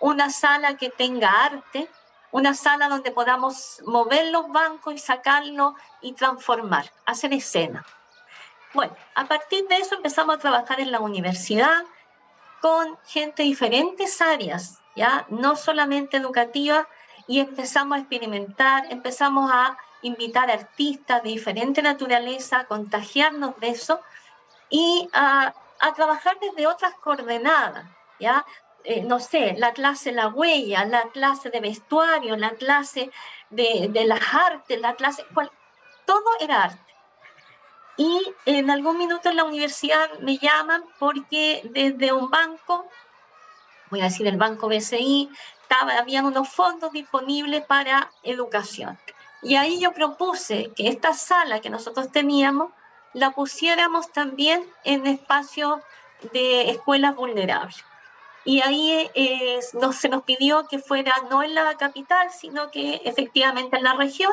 una 0.00 0.30
sala 0.30 0.76
que 0.76 0.90
tenga 0.90 1.30
arte, 1.30 1.88
una 2.32 2.54
sala 2.54 2.88
donde 2.88 3.12
podamos 3.12 3.80
mover 3.86 4.28
los 4.32 4.48
bancos 4.48 4.94
y 4.94 4.98
sacarlos 4.98 5.74
y 6.00 6.14
transformar, 6.14 6.90
hacer 7.06 7.32
escena. 7.32 7.84
Bueno, 8.74 8.96
a 9.14 9.26
partir 9.26 9.68
de 9.68 9.76
eso 9.76 9.94
empezamos 9.94 10.36
a 10.36 10.38
trabajar 10.38 10.80
en 10.80 10.90
la 10.90 11.00
universidad 11.00 11.84
con 12.62 12.98
gente 13.06 13.42
de 13.42 13.48
diferentes 13.48 14.20
áreas, 14.22 14.78
ya 14.96 15.26
no 15.28 15.56
solamente 15.56 16.16
educativa, 16.16 16.88
y 17.28 17.40
empezamos 17.40 17.96
a 17.96 18.00
experimentar, 18.00 18.86
empezamos 18.90 19.50
a 19.52 19.76
invitar 20.00 20.50
artistas 20.50 21.22
de 21.22 21.28
diferente 21.28 21.82
naturaleza, 21.82 22.60
a 22.60 22.64
contagiarnos 22.64 23.58
de 23.60 23.68
eso 23.68 24.00
y 24.70 25.08
a, 25.12 25.54
a 25.80 25.94
trabajar 25.94 26.38
desde 26.40 26.66
otras 26.66 26.94
coordenadas, 26.94 27.84
¿ya? 28.18 28.44
Eh, 28.84 29.02
no 29.02 29.20
sé, 29.20 29.54
la 29.58 29.72
clase 29.72 30.12
La 30.12 30.28
Huella, 30.28 30.84
la 30.84 31.10
clase 31.10 31.50
de 31.50 31.60
vestuario, 31.60 32.36
la 32.36 32.50
clase 32.50 33.10
de, 33.50 33.88
de 33.90 34.04
las 34.04 34.20
artes, 34.34 34.80
la 34.80 34.94
clase, 34.94 35.24
todo 36.04 36.24
era 36.40 36.64
arte. 36.64 36.92
Y 37.96 38.34
en 38.46 38.70
algún 38.70 38.98
minuto 38.98 39.28
en 39.28 39.36
la 39.36 39.44
universidad 39.44 40.18
me 40.20 40.38
llaman 40.38 40.82
porque 40.98 41.62
desde 41.70 42.12
un 42.12 42.30
banco, 42.30 42.88
voy 43.90 44.00
a 44.00 44.04
decir 44.04 44.26
el 44.26 44.36
banco 44.36 44.68
BCI, 44.68 45.30
estaba, 45.62 45.98
habían 45.98 46.24
unos 46.24 46.48
fondos 46.48 46.92
disponibles 46.92 47.64
para 47.64 48.10
educación. 48.22 48.98
Y 49.42 49.56
ahí 49.56 49.78
yo 49.78 49.92
propuse 49.92 50.72
que 50.74 50.88
esta 50.88 51.14
sala 51.14 51.60
que 51.60 51.70
nosotros 51.70 52.10
teníamos 52.10 52.72
la 53.12 53.32
pusiéramos 53.32 54.10
también 54.10 54.64
en 54.84 55.06
espacios 55.06 55.80
de 56.32 56.70
escuelas 56.70 57.14
vulnerables. 57.14 57.84
Y 58.44 58.60
ahí 58.60 59.10
eh, 59.14 59.60
no, 59.74 59.92
se 59.92 60.08
nos 60.08 60.24
pidió 60.24 60.66
que 60.66 60.78
fuera 60.78 61.14
no 61.30 61.42
en 61.42 61.54
la 61.54 61.76
capital, 61.76 62.30
sino 62.30 62.70
que 62.70 63.00
efectivamente 63.04 63.76
en 63.76 63.84
la 63.84 63.94
región. 63.94 64.32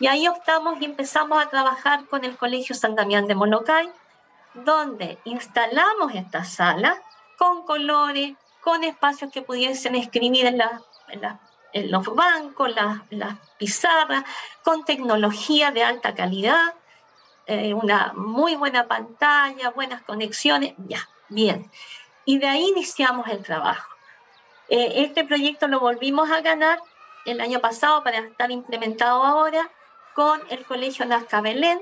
Y 0.00 0.06
ahí 0.06 0.28
optamos 0.28 0.80
y 0.80 0.86
empezamos 0.86 1.42
a 1.42 1.50
trabajar 1.50 2.06
con 2.06 2.24
el 2.24 2.36
Colegio 2.36 2.74
San 2.74 2.94
Damián 2.94 3.26
de 3.26 3.34
Monocay, 3.34 3.90
donde 4.54 5.18
instalamos 5.24 6.14
esta 6.14 6.44
sala 6.44 7.02
con 7.36 7.64
colores, 7.64 8.34
con 8.62 8.82
espacios 8.84 9.30
que 9.30 9.42
pudiesen 9.42 9.94
escribir 9.94 10.46
en, 10.46 10.58
la, 10.58 10.80
en, 11.72 11.90
los 11.90 12.06
bancos, 12.14 12.74
las, 12.74 13.00
las, 13.10 13.36
pizarras, 13.58 14.24
con 14.62 14.84
tecnología 14.84 15.70
de 15.70 15.84
alta 15.84 16.14
calidad, 16.14 16.74
eh, 17.46 17.74
una 17.74 18.12
muy 18.14 18.56
buena 18.56 18.86
pantalla, 18.86 19.70
buenas 19.70 20.02
conexiones, 20.02 20.74
ya, 20.78 21.08
bien 21.28 21.70
y 22.28 22.36
de 22.36 22.46
ahí 22.46 22.68
iniciamos 22.68 23.26
el 23.28 23.42
trabajo. 23.42 23.90
Eh, 24.68 24.92
este 24.96 25.24
proyecto 25.24 25.66
lo 25.66 25.80
volvimos 25.80 26.30
a 26.30 26.42
ganar 26.42 26.78
el 27.24 27.40
año 27.40 27.58
pasado 27.58 28.04
para 28.04 28.18
estar 28.18 28.50
implementado 28.50 29.22
ahora 29.24 29.70
con 30.14 30.38
el 30.50 30.62
Colegio 30.66 31.06
Nazca 31.06 31.40
Belén. 31.40 31.80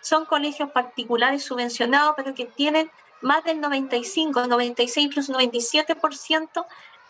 Son 0.00 0.26
colegios 0.26 0.70
particulares 0.70 1.42
subvencionados, 1.42 2.14
pero 2.16 2.34
que 2.34 2.44
tienen 2.44 2.88
más 3.20 3.42
del 3.42 3.60
95, 3.60 4.46
96, 4.46 5.06
incluso 5.06 5.32
97% 5.32 6.66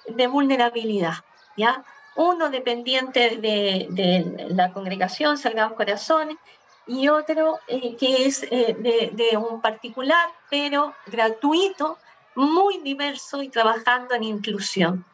de 0.06 0.26
vulnerabilidad. 0.26 1.16
¿ya? 1.58 1.84
Uno 2.16 2.48
dependiente 2.48 3.36
de, 3.36 3.88
de 3.90 4.46
la 4.54 4.72
congregación 4.72 5.36
Salgados 5.36 5.74
Corazones 5.74 6.38
y 6.86 7.08
otro 7.08 7.58
eh, 7.68 7.94
que 7.96 8.24
es 8.24 8.42
eh, 8.44 8.74
de, 8.78 9.10
de 9.12 9.36
un 9.36 9.60
particular, 9.60 10.30
pero 10.48 10.94
gratuito, 11.08 11.98
muy 12.34 12.78
diverso 12.78 13.42
y 13.42 13.48
trabajando 13.48 14.14
en 14.14 14.24
inclusión. 14.24 15.04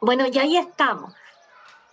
Bueno, 0.00 0.26
y 0.30 0.38
ahí 0.38 0.56
estamos. 0.56 1.14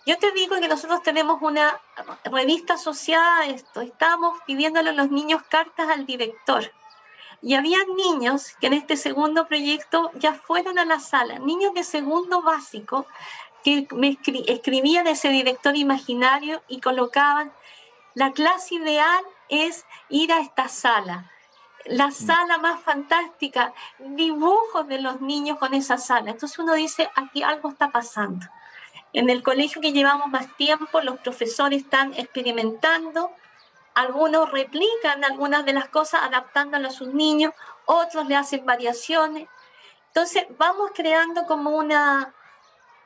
Yo 0.06 0.16
te 0.18 0.30
digo 0.30 0.60
que 0.60 0.68
nosotros 0.68 1.02
tenemos 1.02 1.42
una 1.42 1.80
revista 2.24 2.74
asociada 2.74 3.40
a 3.40 3.46
esto. 3.46 3.80
Estamos 3.80 4.38
pidiéndole 4.46 4.90
a 4.90 4.92
los 4.92 5.10
niños 5.10 5.42
cartas 5.48 5.88
al 5.88 6.06
director. 6.06 6.70
Y 7.42 7.54
había 7.54 7.78
niños 7.96 8.52
que 8.60 8.68
en 8.68 8.74
este 8.74 8.96
segundo 8.96 9.46
proyecto 9.46 10.10
ya 10.14 10.34
fueron 10.34 10.78
a 10.78 10.84
la 10.84 11.00
sala, 11.00 11.38
niños 11.38 11.74
de 11.74 11.84
segundo 11.84 12.40
básico, 12.40 13.06
que 13.64 13.88
me 13.92 14.16
escribían 14.46 15.08
ese 15.08 15.28
director 15.28 15.76
imaginario 15.76 16.62
y 16.68 16.80
colocaban, 16.80 17.52
la 18.14 18.32
clase 18.32 18.76
ideal 18.76 19.24
es 19.48 19.84
ir 20.08 20.32
a 20.32 20.38
esta 20.38 20.68
sala 20.68 21.30
la 21.88 22.10
sala 22.10 22.58
más 22.58 22.80
fantástica, 22.80 23.72
dibujos 23.98 24.86
de 24.88 25.00
los 25.00 25.20
niños 25.20 25.58
con 25.58 25.74
esa 25.74 25.98
sala. 25.98 26.30
Entonces 26.30 26.58
uno 26.58 26.74
dice, 26.74 27.10
aquí 27.14 27.42
algo 27.42 27.70
está 27.70 27.90
pasando. 27.90 28.46
En 29.12 29.30
el 29.30 29.42
colegio 29.42 29.80
que 29.80 29.92
llevamos 29.92 30.28
más 30.28 30.54
tiempo, 30.56 31.00
los 31.00 31.18
profesores 31.20 31.82
están 31.82 32.12
experimentando, 32.14 33.30
algunos 33.94 34.50
replican 34.50 35.24
algunas 35.24 35.64
de 35.64 35.72
las 35.72 35.88
cosas 35.88 36.22
adaptándolas 36.22 36.94
a 36.94 36.98
sus 36.98 37.14
niños, 37.14 37.54
otros 37.86 38.26
le 38.26 38.36
hacen 38.36 38.66
variaciones. 38.66 39.48
Entonces 40.08 40.44
vamos 40.58 40.90
creando 40.94 41.46
como 41.46 41.70
una, 41.70 42.34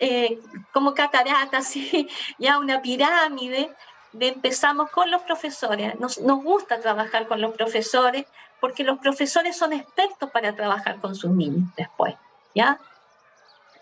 eh, 0.01 0.41
como 0.73 0.95
catarata, 0.95 1.59
así, 1.59 2.09
ya 2.39 2.59
una 2.59 2.83
pirámide, 2.83 3.75
de 4.13 4.29
empezamos 4.29 4.91
con 4.91 5.11
los 5.11 5.23
profesores. 5.23 5.99
Nos, 6.01 6.19
nos 6.19 6.43
gusta 6.43 6.81
trabajar 6.81 7.29
con 7.29 7.41
los 7.41 7.55
profesores 7.55 8.27
porque 8.61 8.85
los 8.85 8.99
profesores 8.99 9.57
son 9.57 9.73
expertos 9.73 10.31
para 10.31 10.55
trabajar 10.55 11.01
con 11.01 11.15
sus 11.15 11.31
niños 11.31 11.69
después, 11.77 12.15
¿ya? 12.55 12.79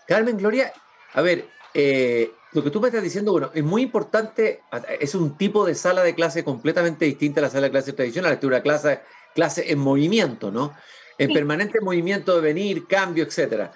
Carmen, 0.07 0.37
Gloria, 0.37 0.73
a 1.13 1.21
ver, 1.21 1.47
eh, 1.73 2.31
lo 2.51 2.63
que 2.63 2.71
tú 2.71 2.81
me 2.81 2.87
estás 2.87 3.03
diciendo, 3.03 3.31
bueno, 3.31 3.51
es 3.53 3.63
muy 3.63 3.83
importante, 3.83 4.63
es 4.99 5.13
un 5.13 5.37
tipo 5.37 5.65
de 5.65 5.75
sala 5.75 6.01
de 6.01 6.15
clase 6.15 6.43
completamente 6.43 7.05
distinta 7.05 7.41
a 7.41 7.43
la 7.43 7.49
sala 7.49 7.67
de 7.67 7.71
clase 7.71 7.93
tradicional, 7.93 8.33
es 8.33 8.43
una 8.43 8.61
clase, 8.61 9.01
clase 9.35 9.71
en 9.71 9.79
movimiento, 9.79 10.49
¿no? 10.49 10.73
En 11.17 11.31
permanente 11.33 11.81
movimiento 11.81 12.35
de 12.35 12.41
venir, 12.41 12.87
cambio, 12.87 13.23
etcétera. 13.23 13.71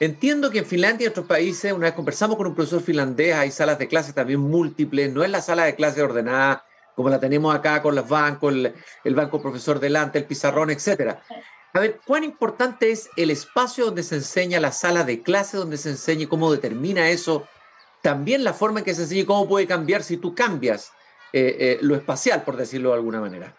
Entiendo 0.00 0.50
que 0.50 0.58
en 0.58 0.66
Finlandia 0.66 1.04
y 1.04 1.06
en 1.06 1.10
otros 1.12 1.26
países, 1.26 1.72
una 1.72 1.86
vez 1.86 1.94
conversamos 1.94 2.36
con 2.36 2.46
un 2.46 2.54
profesor 2.54 2.82
finlandés, 2.82 3.34
hay 3.34 3.50
salas 3.50 3.78
de 3.78 3.88
clase 3.88 4.12
también 4.12 4.40
múltiples, 4.40 5.12
no 5.12 5.24
es 5.24 5.30
la 5.30 5.40
sala 5.40 5.64
de 5.64 5.74
clase 5.74 6.02
ordenada 6.02 6.67
como 6.98 7.10
la 7.10 7.20
tenemos 7.20 7.54
acá 7.54 7.80
con 7.80 7.94
los 7.94 8.08
bancos, 8.08 8.52
el, 9.04 9.14
banco 9.14 9.40
profesor 9.40 9.78
delante, 9.78 10.18
el 10.18 10.24
pizarrón, 10.24 10.68
etcétera. 10.70 11.22
A 11.72 11.78
ver, 11.78 12.00
¿cuán 12.04 12.24
importante 12.24 12.90
es 12.90 13.08
el 13.16 13.30
espacio 13.30 13.84
donde 13.84 14.02
se 14.02 14.16
enseña, 14.16 14.58
la 14.58 14.72
sala 14.72 15.04
de 15.04 15.22
clase 15.22 15.56
donde 15.56 15.76
se 15.76 15.90
enseña, 15.90 16.28
cómo 16.28 16.50
determina 16.50 17.08
eso? 17.08 17.46
También 18.02 18.42
la 18.42 18.52
forma 18.52 18.80
en 18.80 18.84
que 18.84 18.94
se 18.96 19.02
enseña, 19.02 19.26
cómo 19.26 19.46
puede 19.46 19.68
cambiar 19.68 20.02
si 20.02 20.16
tú 20.16 20.34
cambias 20.34 20.90
eh, 21.32 21.56
eh, 21.60 21.78
lo 21.82 21.94
espacial, 21.94 22.42
por 22.42 22.56
decirlo 22.56 22.88
de 22.88 22.96
alguna 22.96 23.20
manera. 23.20 23.54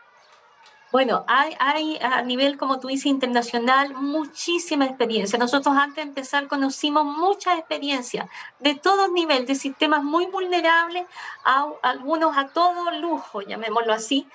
Bueno, 0.91 1.23
hay, 1.27 1.55
hay 1.59 1.99
a 2.01 2.23
nivel, 2.23 2.57
como 2.57 2.79
tú 2.79 2.87
dices, 2.87 3.05
internacional, 3.05 3.93
muchísima 3.93 4.85
experiencia. 4.85 5.37
Nosotros 5.37 5.75
antes 5.75 5.97
de 5.97 6.01
empezar 6.01 6.47
conocimos 6.47 7.05
muchas 7.05 7.59
experiencias 7.59 8.27
de 8.57 8.73
todos 8.73 9.11
niveles, 9.11 9.45
de 9.45 9.53
sistemas 9.53 10.03
muy 10.03 10.25
vulnerables, 10.25 11.05
a, 11.45 11.67
algunos 11.83 12.35
a 12.35 12.47
todo 12.47 12.89
lujo, 12.91 13.41
llamémoslo 13.41 13.93
así, 13.93 14.27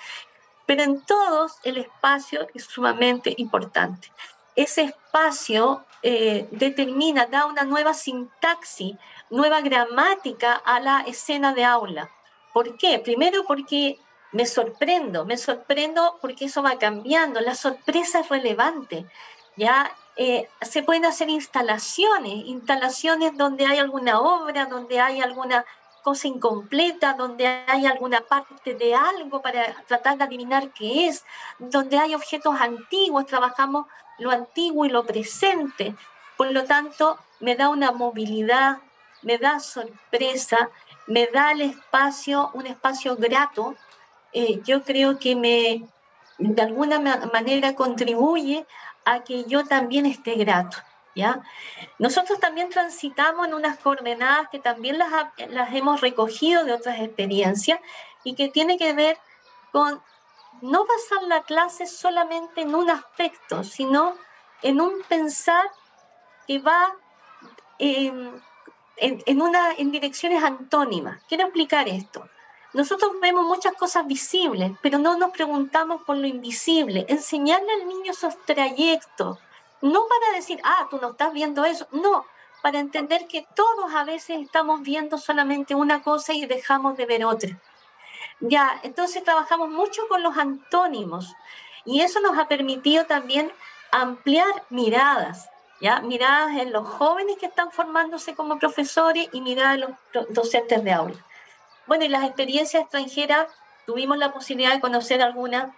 pero 0.64 0.84
en 0.84 1.00
todos 1.02 1.58
el 1.64 1.78
espacio 1.78 2.46
es 2.54 2.64
sumamente 2.64 3.34
importante. 3.37 4.12
Ese 4.54 4.82
espacio 4.82 5.84
eh, 6.02 6.46
determina, 6.52 7.26
da 7.26 7.46
una 7.46 7.64
nueva 7.64 7.94
sintaxis, 7.94 8.94
nueva 9.28 9.61
gramática 9.61 10.52
a 10.52 10.78
la 10.78 11.00
escena 11.00 11.52
de 11.52 11.64
aula. 11.64 12.11
¿Por 12.52 12.76
qué? 12.76 13.00
Primero 13.00 13.42
porque 13.44 13.99
me 14.34 14.46
sorprendo, 14.46 15.24
me 15.24 15.36
sorprendo 15.36 16.18
porque 16.20 16.46
eso 16.46 16.60
va 16.60 16.76
cambiando, 16.76 17.40
la 17.40 17.54
sorpresa 17.54 18.18
es 18.18 18.28
relevante. 18.28 19.06
Ya 19.56 19.94
eh, 20.16 20.48
se 20.60 20.82
pueden 20.82 21.04
hacer 21.04 21.30
instalaciones, 21.30 22.44
instalaciones 22.46 23.36
donde 23.36 23.64
hay 23.64 23.78
alguna 23.78 24.18
obra, 24.20 24.66
donde 24.66 24.98
hay 24.98 25.20
alguna 25.20 25.64
cosa 26.02 26.26
incompleta, 26.26 27.14
donde 27.14 27.46
hay 27.46 27.86
alguna 27.86 28.22
parte 28.22 28.74
de 28.74 28.96
algo 28.96 29.40
para 29.40 29.72
tratar 29.86 30.18
de 30.18 30.24
adivinar 30.24 30.70
qué 30.70 31.06
es, 31.06 31.24
donde 31.60 31.96
hay 31.96 32.16
objetos 32.16 32.56
antiguos, 32.60 33.26
trabajamos 33.26 33.86
lo 34.18 34.32
antiguo 34.32 34.84
y 34.84 34.88
lo 34.88 35.06
presente. 35.06 35.94
Por 36.36 36.50
lo 36.50 36.64
tanto, 36.64 37.18
me 37.38 37.54
da 37.54 37.68
una 37.68 37.92
movilidad, 37.92 38.78
me 39.22 39.38
da 39.38 39.60
sorpresa, 39.60 40.70
me 41.06 41.28
da 41.28 41.52
el 41.52 41.60
espacio, 41.60 42.50
un 42.52 42.66
espacio 42.66 43.14
grato 43.14 43.76
eh, 44.34 44.60
yo 44.64 44.82
creo 44.82 45.18
que 45.18 45.36
me, 45.36 45.86
de 46.38 46.62
alguna 46.62 46.98
manera 47.32 47.74
contribuye 47.74 48.66
a 49.04 49.25
que 49.25 49.44
yo 49.44 49.64
también 49.64 50.06
esté 50.06 50.34
grato. 50.34 50.76
¿ya? 51.14 51.42
Nosotros 51.99 52.40
también 52.40 52.68
transitamos 52.68 53.47
en 53.47 53.54
unas 53.54 53.78
coordenadas 53.78 54.49
que 54.50 54.58
también 54.58 54.99
las, 54.99 55.10
las 55.49 55.75
hemos 55.75 56.00
recogido 56.00 56.64
de 56.64 56.73
otras 56.73 57.00
experiencias 57.00 57.78
y 58.25 58.34
que 58.34 58.49
tiene 58.49 58.76
que 58.76 58.92
ver 58.92 59.18
con 59.73 60.02
no 60.62 60.84
basar 60.84 61.23
la 61.28 61.42
clase 61.42 61.86
solamente 61.86 62.62
en 62.62 62.75
un 62.75 62.90
aspecto, 62.90 63.64
sino 63.64 64.16
en 64.62 64.80
un 64.80 65.02
pensar 65.08 65.64
que 66.47 66.58
va 66.58 66.94
en, 67.78 68.42
en, 68.97 69.42
una, 69.42 69.73
en 69.73 69.90
direcciones 69.90 70.42
antónimas. 70.42 71.23
Quiero 71.28 71.44
explicar 71.44 71.88
esto. 71.88 72.28
Nosotros 72.75 73.13
vemos 73.23 73.47
muchas 73.47 73.75
cosas 73.75 74.04
visibles, 74.04 74.73
pero 74.82 74.99
no 74.99 75.17
nos 75.17 75.30
preguntamos 75.30 76.02
por 76.02 76.17
lo 76.17 76.26
invisible. 76.26 77.06
Enseñarle 77.08 77.73
al 77.73 77.87
niño 77.87 78.10
esos 78.10 78.37
trayectos, 78.45 79.39
no 79.80 80.06
para 80.08 80.34
decir, 80.34 80.60
ah, 80.65 80.89
tú 80.91 80.99
no 81.00 81.13
estás 81.13 81.32
viendo 81.32 81.65
eso, 81.65 81.87
no, 81.93 82.26
para 82.63 82.80
entender 82.80 83.28
que 83.28 83.47
todos 83.54 83.95
a 83.95 84.02
veces 84.02 84.41
estamos 84.41 84.82
viendo 84.82 85.19
solamente 85.19 85.76
una 85.76 86.02
cosa 86.02 86.32
y 86.32 86.47
dejamos 86.47 86.97
de 86.97 87.06
ver 87.06 87.25
otra. 87.25 87.60
Ya, 88.41 88.80
entonces 88.82 89.23
trabajamos 89.23 89.71
mucho 89.71 90.02
con 90.08 90.25
los 90.25 90.37
antónimos 90.37 91.32
y 91.84 92.00
eso 92.00 92.21
nos 92.21 92.37
ha 92.39 92.49
permitido 92.49 93.04
también 93.04 93.52
ampliar 93.93 94.65
miradas, 94.71 95.49
¿ya? 95.80 96.00
Miradas 96.00 96.56
en 96.56 96.73
los 96.73 96.89
jóvenes 96.89 97.37
que 97.39 97.47
están 97.47 97.71
formándose 97.71 98.34
como 98.34 98.58
profesores 98.58 99.28
y 99.30 99.41
miradas 99.41 99.75
en 99.75 99.97
los 100.13 100.26
docentes 100.30 100.82
de 100.82 100.93
aula. 100.93 101.25
Bueno, 101.86 102.04
y 102.04 102.08
las 102.08 102.25
experiencias 102.25 102.82
extranjeras, 102.82 103.49
tuvimos 103.86 104.18
la 104.18 104.32
posibilidad 104.32 104.73
de 104.73 104.80
conocer 104.80 105.23
algunas 105.23 105.75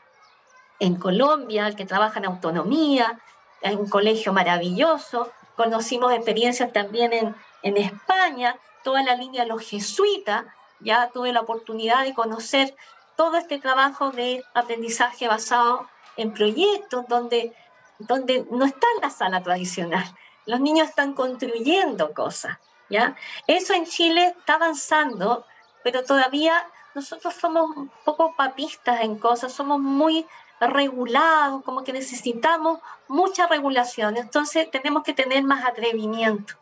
en 0.78 0.96
Colombia, 0.96 1.72
que 1.74 1.86
trabaja 1.86 2.18
en 2.18 2.26
autonomía, 2.26 3.18
en 3.62 3.78
un 3.78 3.88
colegio 3.88 4.32
maravilloso. 4.32 5.32
Conocimos 5.56 6.12
experiencias 6.12 6.72
también 6.72 7.12
en, 7.12 7.34
en 7.62 7.76
España, 7.76 8.56
toda 8.84 9.02
la 9.02 9.16
línea 9.16 9.42
de 9.42 9.48
los 9.48 9.62
jesuitas. 9.62 10.44
Ya 10.80 11.10
tuve 11.10 11.32
la 11.32 11.40
oportunidad 11.40 12.04
de 12.04 12.14
conocer 12.14 12.76
todo 13.16 13.38
este 13.38 13.58
trabajo 13.58 14.10
de 14.10 14.44
aprendizaje 14.54 15.26
basado 15.26 15.88
en 16.16 16.32
proyectos 16.32 17.06
donde, 17.08 17.54
donde 17.98 18.46
no 18.50 18.66
está 18.66 18.86
en 18.96 19.02
la 19.02 19.10
sala 19.10 19.42
tradicional. 19.42 20.04
Los 20.44 20.60
niños 20.60 20.88
están 20.88 21.14
construyendo 21.14 22.12
cosas. 22.12 22.58
¿ya? 22.88 23.16
Eso 23.46 23.72
en 23.72 23.86
Chile 23.86 24.34
está 24.38 24.54
avanzando 24.54 25.44
pero 25.86 26.02
todavía 26.02 26.66
nosotros 26.96 27.32
somos 27.34 27.70
un 27.76 27.88
poco 28.04 28.34
papistas 28.34 29.02
en 29.02 29.16
cosas, 29.20 29.52
somos 29.52 29.78
muy 29.78 30.26
regulados, 30.58 31.62
como 31.62 31.84
que 31.84 31.92
necesitamos 31.92 32.80
mucha 33.06 33.46
regulación, 33.46 34.16
entonces 34.16 34.68
tenemos 34.68 35.04
que 35.04 35.12
tener 35.12 35.44
más 35.44 35.64
atrevimiento. 35.64 36.54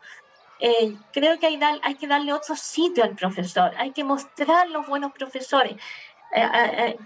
Eh, 0.59 0.95
creo 1.11 1.39
que 1.39 1.47
hay, 1.47 1.95
que 1.95 2.05
darle 2.05 2.33
otro 2.33 2.55
sitio 2.55 3.03
al 3.03 3.15
profesor, 3.15 3.71
hay 3.79 3.93
que 3.93 4.03
mostrar 4.03 4.69
los 4.69 4.85
buenos 4.85 5.11
profesores. 5.11 5.73
Eh, 6.31 6.47
eh, 6.53 6.97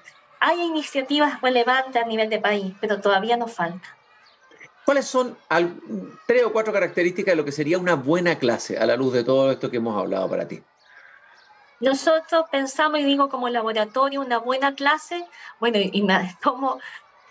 hay 0.42 0.62
iniciativas 0.62 1.40
relevantes 1.40 2.04
a 2.04 2.06
nivel 2.06 2.30
de 2.30 2.40
país, 2.40 2.74
pero 2.82 3.00
todavía 3.00 3.38
nos 3.38 3.54
falta. 3.54 3.96
¿Cuáles 4.84 5.06
son 5.06 5.38
tres 6.28 6.44
o 6.44 6.52
cuatro 6.52 6.74
características 6.74 7.32
de 7.32 7.38
lo 7.38 7.46
que 7.46 7.54
sería 7.54 7.78
una 7.80 7.96
buena 7.96 8.38
clase 8.38 8.78
a 8.78 8.86
la 8.86 8.98
luz 8.98 9.14
de 9.14 9.24
todo 9.24 9.54
esto 9.54 9.72
que 9.72 9.78
hemos 9.78 9.98
hablado 9.98 10.30
para 10.30 10.46
ti? 10.50 10.62
Nosotros 11.80 12.46
pensamos, 12.52 13.00
y 13.00 13.04
digo 13.04 13.30
como 13.30 13.48
laboratorio, 13.50 14.22
una 14.22 14.38
buena 14.38 14.76
clase, 14.76 15.26
bueno, 15.60 15.78
y 15.80 16.02
me 16.02 16.36
tomo, 16.42 16.80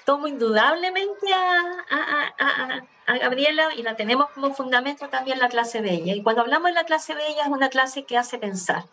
tomo 0.05 0.27
indudablemente 0.27 1.33
a, 1.35 2.83
Gabriela 3.21 3.75
y 3.75 3.83
la 3.83 3.97
tenemos 3.97 4.29
como 4.31 4.55
fundamento 4.55 5.09
también 5.09 5.39
la 5.39 5.49
clase 5.49 5.81
bella. 5.81 6.15
Y 6.15 6.23
cuando 6.23 6.43
hablamos 6.43 6.69
de 6.69 6.75
la 6.75 6.85
clase 6.85 7.15
bella 7.15 7.43
es 7.43 7.49
una 7.49 7.71
clase 7.71 8.05
que 8.05 8.19
hace 8.19 8.39
pensar, 8.39 8.85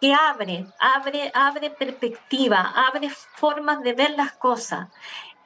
que 0.00 0.12
abre, 0.12 0.66
abre, 0.80 1.30
abre 1.32 1.70
perspectiva, 1.70 2.72
abre 2.74 3.08
formas 3.08 3.80
de 3.82 3.92
ver 3.92 4.10
las 4.10 4.32
cosas, 4.32 4.88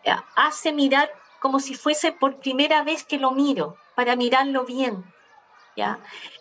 eh, 0.03 0.16
hace 0.35 0.73
mirar 0.73 1.11
como 1.40 1.61
si 1.61 1.75
fuese 1.75 2.12
por 2.12 2.37
primera 2.37 2.83
vez 2.83 3.05
que 3.05 3.19
lo 3.19 3.33
miro, 3.33 3.77
para 3.95 4.16
mirarlo 4.16 4.64
bien, 4.64 5.05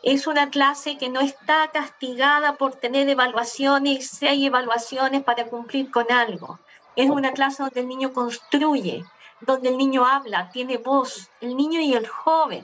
es 0.03 0.27
una 0.27 0.49
clase 0.49 0.97
que 0.97 1.09
no 1.09 1.19
está 1.21 1.69
castigada 1.71 2.55
por 2.55 2.75
tener 2.75 3.09
evaluaciones, 3.09 4.21
hay 4.23 4.45
evaluaciones 4.45 5.23
para 5.23 5.45
cumplir 5.47 5.91
con 5.91 6.11
algo. 6.11 6.59
Es 6.95 7.09
una 7.09 7.33
clase 7.33 7.63
donde 7.63 7.81
el 7.81 7.87
niño 7.87 8.13
construye, 8.13 9.03
donde 9.41 9.69
el 9.69 9.77
niño 9.77 10.05
habla, 10.05 10.49
tiene 10.51 10.77
voz, 10.77 11.29
el 11.41 11.57
niño 11.57 11.81
y 11.81 11.93
el 11.93 12.07
joven 12.07 12.63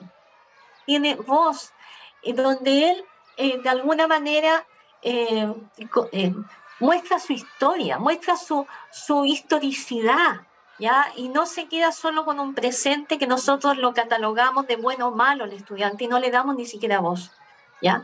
tiene 0.86 1.16
voz, 1.16 1.72
donde 2.24 2.92
él 2.92 3.06
eh, 3.38 3.60
de 3.62 3.70
alguna 3.70 4.08
manera 4.08 4.66
eh, 5.02 5.54
eh, 6.12 6.34
muestra 6.80 7.20
su 7.20 7.34
historia, 7.34 7.98
muestra 7.98 8.36
su, 8.36 8.66
su 8.92 9.26
historicidad, 9.26 10.42
Y 11.16 11.30
no 11.30 11.46
se 11.46 11.68
queda 11.68 11.92
solo 11.92 12.26
con 12.26 12.40
un 12.40 12.56
presente 12.56 13.18
que 13.18 13.28
nosotros 13.28 13.78
lo 13.78 13.94
catalogamos 13.94 14.66
de 14.68 14.78
bueno 14.78 15.10
o 15.10 15.12
malo 15.12 15.44
al 15.44 15.54
estudiante 15.54 16.06
y 16.06 16.08
no 16.08 16.20
le 16.20 16.32
damos 16.32 16.56
ni 16.56 16.66
siquiera 16.66 17.00
voz, 17.00 17.32
¿ya? 17.82 18.04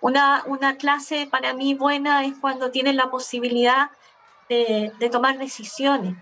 Una, 0.00 0.42
una 0.46 0.76
clase 0.76 1.26
para 1.30 1.52
mí 1.52 1.74
buena 1.74 2.24
es 2.24 2.34
cuando 2.40 2.70
tiene 2.70 2.92
la 2.92 3.10
posibilidad 3.10 3.90
de, 4.48 4.92
de 4.98 5.10
tomar 5.10 5.38
decisiones, 5.38 6.14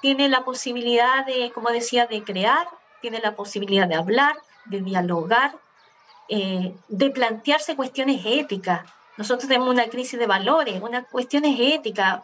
tiene 0.00 0.28
la 0.28 0.44
posibilidad 0.44 1.26
de, 1.26 1.50
como 1.52 1.70
decía, 1.70 2.06
de 2.06 2.22
crear, 2.22 2.68
tiene 3.00 3.20
la 3.20 3.34
posibilidad 3.34 3.88
de 3.88 3.96
hablar, 3.96 4.36
de 4.66 4.80
dialogar, 4.80 5.56
eh, 6.28 6.74
de 6.88 7.10
plantearse 7.10 7.74
cuestiones 7.74 8.22
éticas. 8.24 8.82
Nosotros 9.16 9.48
tenemos 9.48 9.68
una 9.68 9.88
crisis 9.88 10.18
de 10.18 10.26
valores, 10.26 10.80
unas 10.80 11.06
cuestiones 11.06 11.58
éticas. 11.58 12.22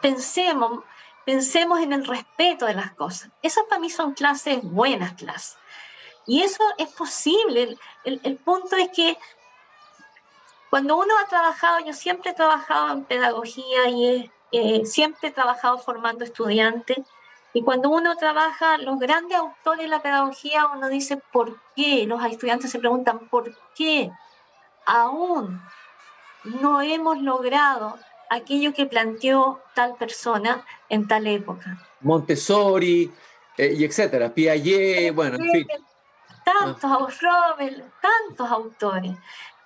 Pensemos, 0.00 0.84
pensemos 1.30 1.78
en 1.78 1.92
el 1.92 2.04
respeto 2.04 2.66
de 2.66 2.74
las 2.74 2.92
cosas. 2.94 3.30
Esas 3.40 3.62
para 3.68 3.80
mí 3.80 3.88
son 3.88 4.14
clases, 4.14 4.58
buenas 4.64 5.12
clases. 5.12 5.56
Y 6.26 6.42
eso 6.42 6.64
es 6.76 6.88
posible. 6.88 7.78
El, 8.02 8.20
el, 8.24 8.36
punto 8.36 8.74
es 8.74 8.88
que 8.88 9.16
cuando 10.70 10.96
uno 10.96 11.16
ha 11.18 11.28
trabajado, 11.28 11.78
yo 11.86 11.92
siempre 11.92 12.32
he 12.32 12.34
trabajado 12.34 12.92
en 12.94 13.04
pedagogía 13.04 13.88
y 13.90 14.28
eh, 14.50 14.84
siempre 14.84 15.28
he 15.28 15.32
trabajado 15.32 15.78
formando 15.78 16.24
estudiantes, 16.24 16.98
y 17.52 17.62
cuando 17.62 17.90
uno 17.90 18.16
trabaja, 18.16 18.78
los 18.78 18.98
grandes 18.98 19.38
autores 19.38 19.82
de 19.82 19.88
la 19.88 20.02
pedagogía, 20.02 20.66
uno 20.66 20.88
dice, 20.88 21.16
¿por 21.32 21.60
qué? 21.76 22.06
Los 22.08 22.24
estudiantes 22.24 22.72
se 22.72 22.80
preguntan, 22.80 23.28
¿por 23.28 23.56
qué 23.76 24.10
aún 24.84 25.62
no 26.42 26.80
hemos 26.80 27.18
logrado 27.22 27.98
aquello 28.30 28.72
que 28.72 28.86
planteó 28.86 29.60
tal 29.74 29.96
persona 29.96 30.64
en 30.88 31.06
tal 31.06 31.26
época? 31.26 31.78
Montessori, 32.00 33.12
eh, 33.58 33.74
y 33.76 33.84
etcétera, 33.84 34.32
Piaget, 34.32 35.14
bueno, 35.14 35.36
en 35.36 35.50
fin. 35.50 35.66
Tantos, 36.44 36.90
ah. 36.90 37.08
tantos 38.00 38.50
autores. 38.50 39.12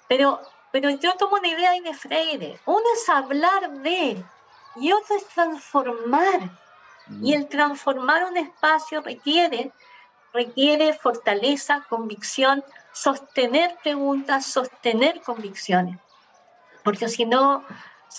Pero, 0.09 0.41
pero 0.73 0.91
yo 0.91 1.15
tomo 1.15 1.37
una 1.37 1.49
idea 1.49 1.73
de 1.81 1.95
Freire. 1.95 2.59
Uno 2.67 2.85
es 2.95 3.09
hablar 3.09 3.71
de, 3.83 4.23
y 4.77 4.93
otro 4.93 5.17
es 5.17 5.27
transformar 5.29 6.51
y 7.23 7.35
el 7.35 7.49
transformar 7.49 8.25
un 8.25 8.37
espacio 8.39 9.03
requiere, 9.03 9.73
requiere 10.33 10.95
fortaleza, 10.95 11.85
convicción, 11.89 12.65
sostener 12.93 13.77
preguntas, 13.83 14.47
sostener 14.47 15.21
convicciones. 15.21 15.99
Porque 16.83 17.09
si 17.09 17.27
no... 17.27 17.63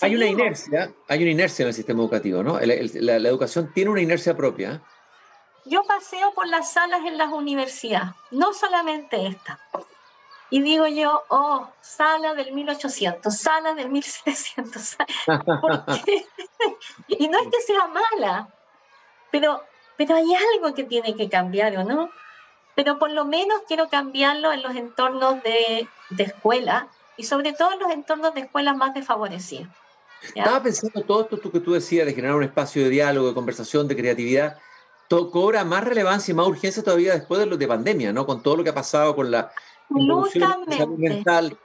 Hay 0.02 0.14
una 0.14 0.26
inercia, 0.26 0.92
hay 1.08 1.22
una 1.22 1.30
inercia 1.30 1.62
en 1.62 1.68
el 1.68 1.74
sistema 1.74 2.02
educativo, 2.02 2.42
¿no? 2.42 2.58
La, 2.60 3.18
la, 3.18 3.28
educación 3.28 3.72
tiene 3.72 3.90
una 3.90 4.02
inercia 4.02 4.36
propia. 4.36 4.82
Yo 5.64 5.82
paseo 5.84 6.32
por 6.34 6.46
las 6.46 6.72
salas 6.72 7.00
en 7.06 7.16
las 7.16 7.32
universidades, 7.32 8.10
no 8.30 8.52
solamente 8.52 9.26
esta. 9.26 9.58
Y 10.50 10.62
digo 10.62 10.86
yo, 10.86 11.24
oh, 11.28 11.68
sala 11.80 12.34
del 12.34 12.52
1800, 12.52 13.36
sala 13.36 13.74
del 13.74 13.88
1700. 13.88 14.96
y 17.08 17.28
no 17.28 17.38
es 17.38 17.48
que 17.48 17.60
sea 17.62 17.88
mala, 17.88 18.48
pero, 19.30 19.62
pero 19.96 20.14
hay 20.14 20.28
algo 20.54 20.74
que 20.74 20.84
tiene 20.84 21.16
que 21.16 21.28
cambiar, 21.28 21.76
¿o 21.78 21.84
no? 21.84 22.10
Pero 22.74 22.98
por 22.98 23.10
lo 23.10 23.24
menos 23.24 23.62
quiero 23.66 23.88
cambiarlo 23.88 24.52
en 24.52 24.62
los 24.62 24.76
entornos 24.76 25.42
de, 25.42 25.88
de 26.10 26.22
escuela 26.22 26.88
y 27.16 27.24
sobre 27.24 27.54
todo 27.54 27.72
en 27.72 27.80
los 27.80 27.90
entornos 27.90 28.34
de 28.34 28.42
escuelas 28.42 28.76
más 28.76 28.94
desfavorecidas. 30.20 30.46
Estaba 30.46 30.62
pensando 30.62 31.02
todo 31.02 31.28
esto 31.32 31.50
que 31.50 31.60
tú 31.60 31.72
decías 31.72 32.06
de 32.06 32.14
generar 32.14 32.36
un 32.36 32.44
espacio 32.44 32.82
de 32.82 32.90
diálogo, 32.90 33.28
de 33.28 33.34
conversación, 33.34 33.88
de 33.88 33.96
creatividad, 33.96 34.58
cobra 35.08 35.64
más 35.64 35.84
relevancia 35.84 36.32
y 36.32 36.34
más 36.34 36.46
urgencia 36.46 36.82
todavía 36.82 37.14
después 37.14 37.40
de, 37.40 37.46
lo 37.46 37.56
de 37.56 37.68
pandemia, 37.68 38.12
¿no? 38.12 38.26
Con 38.26 38.42
todo 38.42 38.56
lo 38.56 38.64
que 38.64 38.70
ha 38.70 38.74
pasado 38.74 39.14
con 39.14 39.30
la 39.30 39.52
mental, 40.96 41.56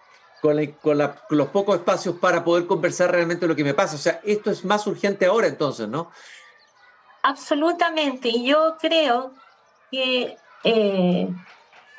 con, 0.41 0.65
con, 0.81 0.99
con, 1.27 1.37
los 1.37 1.47
pocos 1.47 1.75
espacios 1.75 2.15
para 2.17 2.43
poder 2.43 2.67
conversar 2.67 3.11
realmente 3.11 3.47
lo 3.47 3.55
que 3.55 3.63
me 3.63 3.73
pasa. 3.73 3.95
O 3.95 3.99
sea, 3.99 4.21
esto 4.23 4.51
es 4.51 4.63
más 4.63 4.85
urgente 4.85 5.25
ahora 5.25 5.47
entonces, 5.47 5.87
¿no? 5.87 6.11
Absolutamente. 7.23 8.29
Y 8.29 8.45
yo 8.45 8.77
creo 8.79 9.33
que 9.91 10.37
eh, 10.63 11.29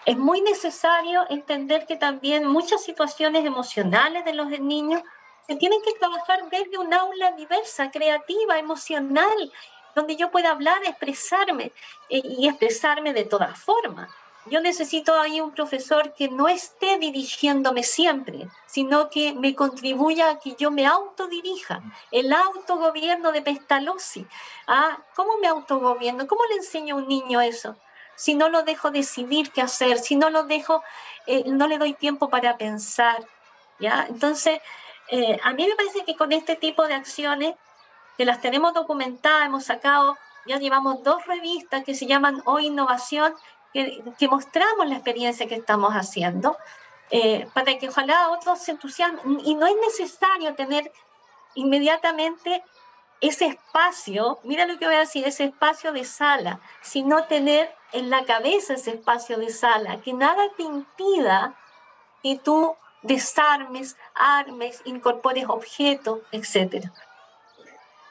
es 0.07 0.17
muy 0.17 0.41
necesario 0.41 1.23
entender 1.29 1.87
que 1.87 1.97
también 1.97 2.47
muchas 2.47 2.83
situaciones 2.83 3.45
emocionales 3.45 4.25
de 4.25 4.35
los 4.35 4.49
niños 4.61 5.03
se 5.47 5.57
tienen 5.57 5.81
que 5.83 5.93
trabajar 5.95 6.49
desde 6.51 6.79
un 6.79 6.93
aula 6.93 7.33
diversa, 7.33 7.91
creativa, 7.91 8.59
emocional, 8.59 9.53
donde 9.95 10.17
yo 10.17 10.31
pueda 10.31 10.51
hablar, 10.51 10.83
expresarme 10.85 11.73
eh, 12.09 12.23
y 12.25 12.49
expresarme 12.49 13.13
de 13.13 13.25
todas 13.25 13.59
formas. 13.59 14.11
Yo 14.47 14.61
necesito 14.61 15.15
ahí 15.15 15.41
un 15.41 15.53
profesor 15.53 16.15
que 16.15 16.29
no 16.29 16.49
esté 16.49 16.99
dirigiéndome 16.99 17.85
siempre, 17.85 18.49
sino 18.67 19.09
que 19.09 19.35
me 19.35 19.55
contribuya 19.55 20.31
a 20.31 20.39
que 20.41 20.57
yo 20.59 20.73
me 20.73 20.85
autodirija. 20.85 21.81
El 22.11 22.33
autogobierno 22.33 23.31
de 23.31 23.43
Pestalozzi. 23.43 24.27
¿Ah? 24.67 24.99
¿Cómo 25.15 25.39
me 25.39 25.47
autogobierno? 25.47 26.27
¿Cómo 26.27 26.43
le 26.47 26.57
enseño 26.57 26.97
a 26.97 26.99
un 26.99 27.07
niño 27.07 27.41
eso? 27.41 27.77
Si 28.17 28.35
no 28.35 28.49
lo 28.49 28.65
dejo 28.65 28.91
decidir 28.91 29.53
qué 29.53 29.63
hacer, 29.63 29.99
si 29.99 30.17
no 30.17 30.29
lo 30.29 30.43
dejo, 30.43 30.83
eh, 31.27 31.45
no 31.47 31.69
le 31.69 31.79
doy 31.79 31.95
tiempo 31.95 32.29
para 32.29 32.59
pensar. 32.59 33.25
¿ya? 33.79 34.07
Entonces, 34.09 34.61
eh, 35.13 35.39
a 35.45 35.53
mí 35.53 35.69
me 35.69 35.77
parece 35.77 36.07
que 36.07 36.17
con 36.17 36.33
este 36.33 36.57
tipo 36.57 36.87
de 36.87 36.95
acciones, 36.95 37.55
que 38.17 38.25
las 38.25 38.41
tenemos 38.41 38.73
documentadas, 38.73 39.45
hemos 39.45 39.65
sacado, 39.65 40.17
ya 40.47 40.59
llevamos 40.59 41.03
dos 41.03 41.27
revistas 41.27 41.85
que 41.85 41.95
se 41.95 42.07
llaman 42.07 42.41
Hoy 42.47 42.69
Innovación 42.69 43.35
que, 43.75 44.29
mostramos 44.31 44.89
la 44.89 44.95
experiencia 44.95 45.47
que 45.47 45.55
estamos 45.57 45.93
haciendo, 45.93 46.57
eh, 47.11 47.47
para 47.53 47.79
que 47.79 47.91
ojalá 47.91 48.31
otros 48.31 48.59
se 48.59 48.71
entusiasmen. 48.71 49.41
Y 49.45 49.55
no 49.55 49.67
es 49.67 49.75
necesario 49.87 50.55
tener 50.55 50.91
inmediatamente 51.57 52.65
ese 53.21 53.49
espacio, 53.49 54.41
mira 54.45 54.65
lo 54.65 54.79
que 54.79 54.87
voy 54.87 54.95
a 54.95 55.01
decir, 55.01 55.27
ese 55.27 55.45
espacio 55.45 55.93
de 55.93 56.07
sala, 56.07 56.61
sino 56.81 57.25
tener 57.25 57.71
en 57.93 58.09
la 58.09 58.25
cabeza 58.25 58.75
ese 58.75 58.93
espacio 58.93 59.37
de 59.37 59.51
sala, 59.51 60.01
que 60.01 60.15
nada 60.15 60.43
te 60.57 60.63
impida 60.63 61.55
que 62.23 62.39
tú 62.39 62.75
desarmes, 63.03 63.97
armes, 64.15 64.81
incorpores 64.85 65.47
objetos, 65.49 66.21
etc. 66.33 66.87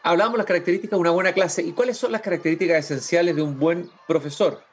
Hablamos 0.04 0.34
de 0.34 0.38
las 0.40 0.48
características 0.48 0.98
de 0.98 1.02
una 1.02 1.12
buena 1.12 1.34
clase. 1.34 1.62
¿Y 1.62 1.74
cuáles 1.74 1.98
son 1.98 2.12
las 2.12 2.22
características 2.22 2.86
esenciales 2.86 3.36
de 3.36 3.42
un 3.42 3.60
buen 3.60 3.90
profesor? 4.08 4.64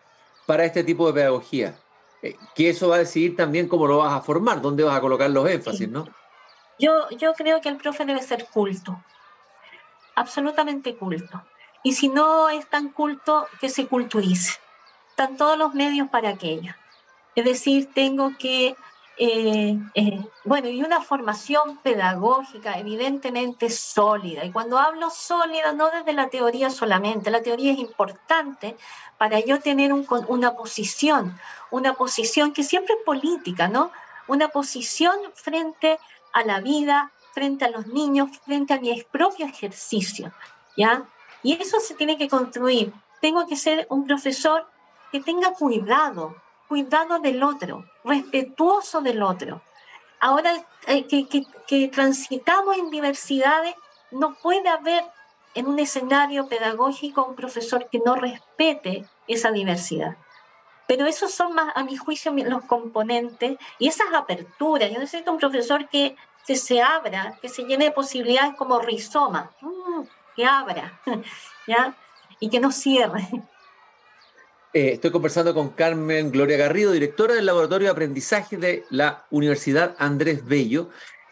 para 0.49 0.65
este 0.65 0.83
tipo 0.83 1.07
de 1.07 1.13
pedagogía. 1.13 1.79
Eh, 2.23 2.35
que 2.55 2.71
eso 2.71 2.89
va 2.89 2.95
a 2.97 3.01
decidir 3.01 3.37
también 3.37 3.69
cómo 3.69 3.87
lo 3.87 3.99
vas 3.99 4.15
a 4.15 4.23
formar, 4.23 4.63
dónde 4.63 4.83
vas 4.83 4.97
a 4.97 5.01
colocar 5.03 5.29
los 5.29 5.47
énfasis, 5.49 5.87
¿no? 5.91 6.09
Yo, 6.79 7.11
yo 7.11 7.35
creo 7.35 7.61
que 7.61 7.69
el 7.69 7.77
profe 7.77 8.07
debe 8.07 8.23
ser 8.23 8.47
culto, 8.47 8.99
absolutamente 10.15 10.97
culto. 10.97 11.43
Y 11.83 11.93
si 11.93 12.09
no 12.09 12.49
es 12.49 12.67
tan 12.67 12.89
culto, 12.89 13.47
que 13.61 13.69
se 13.69 13.87
culturice. 13.87 14.59
Están 15.11 15.37
todos 15.37 15.59
los 15.59 15.75
medios 15.75 16.09
para 16.09 16.31
aquello. 16.31 16.73
Es 17.35 17.45
decir, 17.45 17.91
tengo 17.93 18.33
que 18.39 18.75
eh, 19.21 19.77
eh, 19.95 20.25
bueno, 20.45 20.69
y 20.69 20.83
una 20.83 21.01
formación 21.01 21.79
pedagógica 21.79 22.79
evidentemente 22.79 23.69
sólida. 23.69 24.45
Y 24.45 24.53
cuando 24.53 24.79
hablo 24.79 25.11
sólida, 25.11 25.73
no 25.73 25.91
desde 25.91 26.13
la 26.13 26.29
teoría 26.29 26.71
solamente, 26.71 27.31
la 27.31 27.43
teoría 27.43 27.73
es 27.73 27.79
importante 27.79 28.77
para 29.19 29.41
yo 29.41 29.59
tener 29.59 29.93
una 29.93 30.55
posición, 30.55 31.37
una 31.73 31.95
posición 31.95 32.53
que 32.53 32.63
siempre 32.63 32.95
es 32.95 33.05
política, 33.05 33.67
¿no? 33.67 33.91
Una 34.29 34.49
posición 34.49 35.17
frente 35.35 35.99
a 36.33 36.45
la 36.45 36.61
vida, 36.61 37.11
frente 37.33 37.65
a 37.65 37.71
los 37.71 37.89
niños, 37.89 38.31
frente 38.45 38.75
a 38.75 38.81
mi 38.81 39.03
propio 39.11 39.47
ejercicio, 39.47 40.33
¿ya? 40.77 41.03
Y 41.43 41.55
eso 41.55 41.81
se 41.81 41.95
tiene 41.95 42.17
que 42.17 42.29
construir. 42.29 42.93
Tengo 43.21 43.49
que 43.49 43.57
ser 43.57 43.87
un 43.91 44.07
profesor 44.07 44.69
que 45.11 45.21
tenga 45.21 45.53
cuidado, 45.55 46.37
cuidado 46.69 47.19
del 47.19 47.43
otro, 47.43 47.85
respetuoso 48.05 49.01
del 49.01 49.23
otro. 49.23 49.63
Ahora 50.21 50.53
eh, 50.87 51.07
que, 51.07 51.89
transitamos 51.89 52.77
en 52.77 52.91
diversidades, 52.91 53.75
no 54.11 54.35
puede 54.35 54.69
haber 54.69 55.05
en 55.55 55.67
un 55.67 55.79
escenario 55.79 56.47
pedagógico 56.49 57.25
un 57.25 57.35
profesor 57.35 57.89
que 57.91 58.01
no 58.05 58.15
respete 58.15 59.05
esa 59.27 59.51
diversidad. 59.51 60.17
Pero 60.87 61.07
esos 61.07 61.33
son 61.33 61.55
más, 61.55 61.73
a 61.75 61.85
mi 61.85 61.97
juicio, 61.97 62.33
los 62.33 62.65
componentes 62.65 63.59
y 63.79 63.89
esas 63.89 64.13
aperturas. 64.15 64.91
Yo 64.91 64.99
necesito 64.99 65.33
un 65.33 65.39
profesor 65.39 65.89
que, 65.89 66.17
se 66.47 66.81
abra, 66.81 67.37
que 67.43 67.49
se 67.49 67.65
llene 67.65 67.87
de 67.87 67.91
posibilidades 67.91 68.55
como 68.57 68.79
rizoma, 68.79 69.51
mm, 69.61 70.03
que 70.35 70.47
abra, 70.47 70.99
¿ya? 71.67 71.95
Y 72.41 72.49
que 72.49 72.61
no 72.61 72.73
cierre. 72.73 73.29
Eh, 74.73 74.93
estoy 74.93 75.11
conversando 75.11 75.55
con 75.55 75.71
Carmen 75.71 76.31
Gloria 76.31 76.57
Garrido, 76.57 76.93
directora 76.93 77.35
del 77.35 77.47
Laboratorio 77.47 77.87
de 77.87 77.93
Aprendizaje 77.93 78.57
de 78.57 78.85
la 78.91 79.25
Universidad 79.31 79.97
Andrés 79.99 80.45
Bello. 80.45 80.91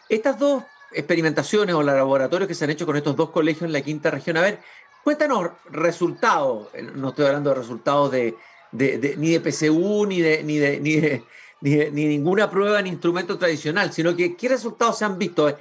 Estas 0.09 0.39
dos 0.39 0.63
experimentaciones 0.91 1.75
o 1.75 1.83
laboratorios 1.83 2.47
que 2.47 2.55
se 2.55 2.63
han 2.63 2.71
hecho 2.71 2.85
con 2.85 2.95
estos 2.95 3.15
dos 3.15 3.29
colegios 3.29 3.63
en 3.63 3.73
la 3.73 3.81
quinta 3.81 4.09
región, 4.09 4.37
a 4.37 4.41
ver, 4.41 4.59
Cuéntanos 5.07 5.51
resultados, 5.71 6.67
eh, 6.73 6.81
no 6.81 7.11
estoy 7.11 7.27
hablando 7.27 7.51
de 7.51 7.55
resultados 7.55 8.11
de, 8.11 8.35
ni 8.73 9.31
de 9.31 9.39
PCU, 9.39 10.05
ni 10.05 10.19
de, 10.19 10.43
ni 10.43 10.57
de, 10.57 10.81
ni 10.81 10.95
de, 10.97 11.91
ni, 11.91 12.07
ninguna 12.07 12.51
prueba 12.51 12.81
en 12.81 12.87
instrumento 12.87 13.37
tradicional, 13.37 13.93
sino 13.93 14.13
que 14.17 14.35
qué 14.35 14.49
resultados 14.49 14.97
se 14.97 15.05
han 15.05 15.17
visto. 15.17 15.57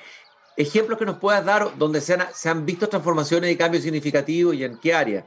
Ejemplos 0.57 0.99
que 0.99 1.07
nos 1.07 1.19
puedas 1.19 1.45
dar 1.45 1.79
donde 1.79 2.01
se 2.01 2.15
han, 2.15 2.27
se 2.35 2.49
han 2.49 2.67
visto 2.67 2.89
transformaciones 2.89 3.49
y 3.53 3.57
cambios 3.57 3.85
significativos 3.85 4.57
y 4.57 4.65
en 4.65 4.79
qué 4.79 4.93
área. 4.93 5.25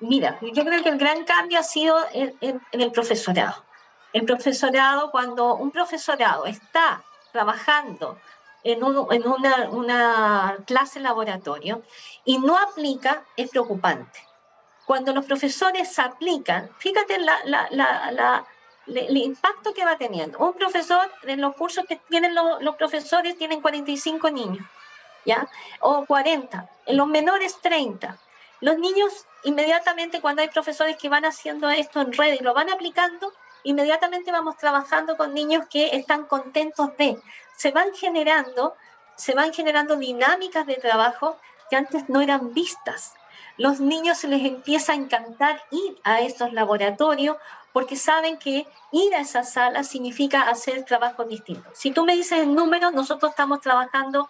Mira, 0.00 0.38
yo 0.40 0.64
creo 0.64 0.82
que 0.82 0.88
el 0.88 0.98
gran 0.98 1.24
cambio 1.24 1.58
ha 1.58 1.62
sido 1.62 1.96
en, 2.12 2.60
el 2.72 2.92
profesorado. 2.92 3.64
El 4.12 4.24
profesorado, 4.24 5.10
cuando 5.10 5.54
un 5.54 5.70
profesorado 5.70 6.46
está 6.46 7.02
trabajando 7.32 8.18
en, 8.64 8.78
en 8.78 9.28
una, 9.28 9.68
una, 9.70 10.56
clase 10.66 11.00
laboratorio 11.00 11.82
y 12.24 12.38
no 12.38 12.56
aplica, 12.56 13.24
es 13.36 13.50
preocupante. 13.50 14.20
Cuando 14.86 15.12
los 15.12 15.26
profesores 15.26 15.98
aplican, 15.98 16.70
fíjate 16.78 17.18
la, 17.18 17.38
la, 17.44 17.68
la, 17.70 18.46
el 18.86 19.16
impacto 19.18 19.74
que 19.74 19.84
va 19.84 19.98
teniendo. 19.98 20.38
Un 20.38 20.54
profesor, 20.54 21.10
en 21.24 21.40
los 21.40 21.54
cursos 21.54 21.84
que 21.86 21.96
tienen 22.08 22.34
los, 22.34 22.62
los 22.62 22.76
profesores, 22.76 23.36
tienen 23.36 23.60
45 23.60 24.30
niños, 24.30 24.66
¿ya? 25.26 25.46
O 25.80 26.06
40, 26.06 26.68
en 26.86 26.96
los 26.96 27.06
menores 27.06 27.60
30. 27.60 28.18
Los 28.60 28.78
niños, 28.78 29.26
inmediatamente 29.44 30.20
cuando 30.20 30.42
hay 30.42 30.48
profesores 30.48 30.96
que 30.96 31.08
van 31.08 31.24
haciendo 31.24 31.70
esto 31.70 32.00
en 32.00 32.12
red 32.12 32.34
y 32.40 32.42
lo 32.42 32.54
van 32.54 32.70
aplicando, 32.70 33.32
inmediatamente 33.62 34.32
vamos 34.32 34.56
trabajando 34.56 35.16
con 35.16 35.34
niños 35.34 35.66
que 35.70 35.96
están 35.96 36.24
contentos 36.26 36.96
de, 36.96 37.18
se 37.56 37.70
van 37.70 37.92
generando, 37.94 38.74
se 39.16 39.34
van 39.34 39.52
generando 39.52 39.96
dinámicas 39.96 40.66
de 40.66 40.76
trabajo 40.76 41.36
que 41.70 41.76
antes 41.76 42.08
no 42.08 42.20
eran 42.20 42.52
vistas. 42.52 43.14
Los 43.56 43.80
niños 43.80 44.18
se 44.18 44.28
les 44.28 44.44
empieza 44.44 44.92
a 44.92 44.96
encantar 44.96 45.62
ir 45.70 45.98
a 46.04 46.20
estos 46.20 46.52
laboratorios 46.52 47.36
porque 47.72 47.96
saben 47.96 48.38
que 48.38 48.66
ir 48.92 49.14
a 49.14 49.20
esa 49.20 49.44
sala 49.44 49.84
significa 49.84 50.42
hacer 50.42 50.84
trabajos 50.84 51.28
distintos. 51.28 51.76
Si 51.76 51.90
tú 51.90 52.04
me 52.04 52.16
dices 52.16 52.40
el 52.40 52.54
número, 52.54 52.90
nosotros 52.90 53.30
estamos 53.30 53.60
trabajando 53.60 54.28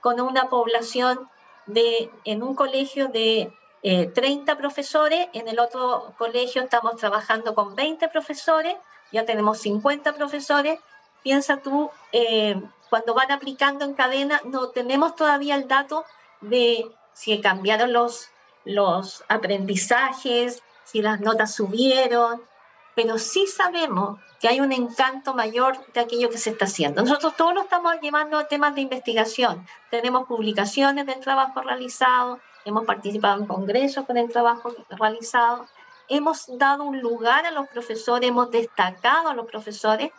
con 0.00 0.20
una 0.20 0.48
población 0.48 1.28
de, 1.66 2.10
en 2.24 2.42
un 2.42 2.54
colegio 2.54 3.08
de 3.08 3.52
30 3.82 4.52
eh, 4.52 4.56
profesores, 4.56 5.28
en 5.32 5.48
el 5.48 5.58
otro 5.58 6.14
colegio 6.16 6.62
estamos 6.62 6.96
trabajando 6.96 7.54
con 7.54 7.74
20 7.74 8.08
profesores, 8.08 8.76
ya 9.10 9.24
tenemos 9.24 9.58
50 9.58 10.14
profesores. 10.14 10.78
Piensa 11.22 11.58
tú, 11.58 11.90
eh, 12.12 12.60
cuando 12.90 13.14
van 13.14 13.30
aplicando 13.32 13.84
en 13.84 13.94
cadena, 13.94 14.40
no 14.44 14.68
tenemos 14.68 15.16
todavía 15.16 15.56
el 15.56 15.66
dato 15.66 16.04
de 16.40 16.90
si 17.12 17.40
cambiaron 17.40 17.92
los, 17.92 18.28
los 18.64 19.24
aprendizajes, 19.28 20.62
si 20.84 21.02
las 21.02 21.20
notas 21.20 21.54
subieron, 21.54 22.42
pero 22.94 23.18
sí 23.18 23.46
sabemos 23.46 24.20
que 24.40 24.48
hay 24.48 24.60
un 24.60 24.72
encanto 24.72 25.34
mayor 25.34 25.78
de 25.92 26.00
aquello 26.00 26.28
que 26.28 26.38
se 26.38 26.50
está 26.50 26.64
haciendo. 26.66 27.02
Nosotros 27.02 27.36
todos 27.36 27.54
lo 27.54 27.62
estamos 27.62 27.94
llevando 28.00 28.38
a 28.38 28.48
temas 28.48 28.74
de 28.74 28.80
investigación. 28.80 29.66
Tenemos 29.90 30.26
publicaciones 30.26 31.06
del 31.06 31.20
trabajo 31.20 31.62
realizado, 31.62 32.40
hemos 32.64 32.84
participado 32.84 33.40
en 33.40 33.46
congresos 33.46 34.04
con 34.06 34.16
el 34.16 34.30
trabajo 34.30 34.74
realizado, 34.90 35.66
hemos 36.08 36.46
dado 36.58 36.84
un 36.84 37.00
lugar 37.00 37.46
a 37.46 37.50
los 37.50 37.68
profesores, 37.68 38.28
hemos 38.28 38.50
destacado 38.50 39.28
a 39.28 39.34
los 39.34 39.46
profesores, 39.46 40.10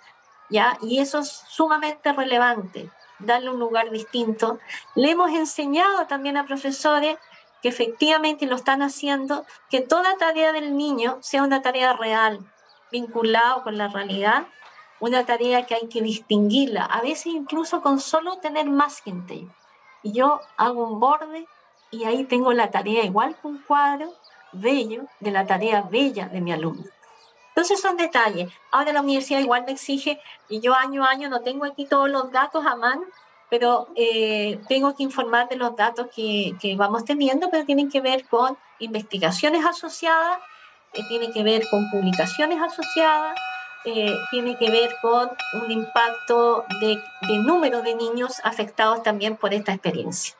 ¿ya? 0.49 0.77
Y 0.81 0.99
eso 0.99 1.19
es 1.19 1.29
sumamente 1.47 2.13
relevante, 2.13 2.89
darle 3.19 3.49
un 3.49 3.59
lugar 3.59 3.89
distinto. 3.91 4.59
Le 4.95 5.11
hemos 5.11 5.31
enseñado 5.31 6.07
también 6.07 6.37
a 6.37 6.45
profesores 6.45 7.17
que 7.61 7.69
efectivamente 7.69 8.45
lo 8.45 8.55
están 8.55 8.81
haciendo, 8.81 9.45
que 9.69 9.81
toda 9.81 10.17
tarea 10.17 10.51
del 10.51 10.75
niño 10.75 11.17
sea 11.21 11.43
una 11.43 11.61
tarea 11.61 11.93
real, 11.93 12.39
vinculado 12.91 13.63
con 13.63 13.77
la 13.77 13.87
realidad, 13.87 14.47
una 14.99 15.25
tarea 15.25 15.65
que 15.65 15.75
hay 15.75 15.87
que 15.87 16.01
distinguirla, 16.01 16.85
a 16.85 17.01
veces 17.01 17.27
incluso 17.27 17.81
con 17.81 17.99
solo 17.99 18.37
tener 18.37 18.69
más 18.69 19.01
gente. 19.01 19.47
Y 20.01 20.11
yo 20.11 20.41
hago 20.57 20.83
un 20.83 20.99
borde 20.99 21.47
y 21.93 22.05
ahí 22.05 22.23
tengo 22.23 22.51
la 22.53 22.71
tarea 22.71 23.05
igual 23.05 23.35
que 23.39 23.47
un 23.47 23.59
cuadro 23.61 24.11
bello 24.51 25.03
de 25.19 25.31
la 25.31 25.45
tarea 25.45 25.83
bella 25.83 26.27
de 26.27 26.41
mi 26.41 26.51
alumno. 26.51 26.83
Entonces 27.49 27.79
son 27.79 27.97
detalles. 27.97 28.51
Ahora 28.71 28.93
la 28.93 29.01
universidad 29.01 29.39
igual 29.39 29.63
me 29.65 29.73
exige, 29.73 30.19
y 30.49 30.59
yo 30.59 30.73
año 30.73 31.05
a 31.05 31.09
año 31.09 31.29
no 31.29 31.41
tengo 31.41 31.65
aquí 31.65 31.85
todos 31.85 32.09
los 32.09 32.31
datos 32.31 32.65
a 32.65 32.75
mano, 32.75 33.03
pero 33.49 33.87
eh, 33.95 34.59
tengo 34.67 34.95
que 34.95 35.03
informar 35.03 35.47
de 35.49 35.55
los 35.55 35.75
datos 35.75 36.07
que, 36.15 36.55
que, 36.59 36.75
vamos 36.75 37.05
teniendo, 37.05 37.51
pero 37.51 37.63
tienen 37.63 37.91
que 37.91 38.01
ver 38.01 38.27
con 38.27 38.57
investigaciones 38.79 39.63
asociadas, 39.63 40.39
eh, 40.93 41.03
tienen 41.07 41.31
que 41.31 41.43
ver 41.43 41.69
con 41.69 41.91
publicaciones 41.91 42.59
asociadas, 42.59 43.39
eh, 43.85 44.17
tiene 44.31 44.57
que 44.57 44.71
ver 44.71 44.95
con 44.99 45.29
un 45.61 45.69
impacto 45.69 46.65
de, 46.81 46.99
de 47.27 47.37
número 47.37 47.83
de 47.83 47.93
niños 47.93 48.41
afectados 48.43 49.03
también 49.03 49.37
por 49.37 49.53
esta 49.53 49.73
experiencia. 49.73 50.35